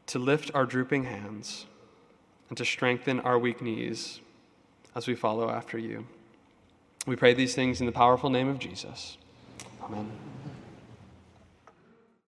to 0.07 0.19
lift 0.19 0.51
our 0.53 0.65
drooping 0.65 1.05
hands 1.05 1.67
and 2.49 2.57
to 2.57 2.65
strengthen 2.65 3.21
our 3.21 3.39
weak 3.39 3.61
knees 3.61 4.19
as 4.93 5.07
we 5.07 5.15
follow 5.15 5.49
after 5.49 5.77
you. 5.77 6.05
We 7.07 7.15
pray 7.15 7.33
these 7.33 7.55
things 7.55 7.79
in 7.79 7.87
the 7.87 7.91
powerful 7.91 8.29
name 8.29 8.47
of 8.47 8.59
Jesus. 8.59 9.17
Amen. 9.81 10.11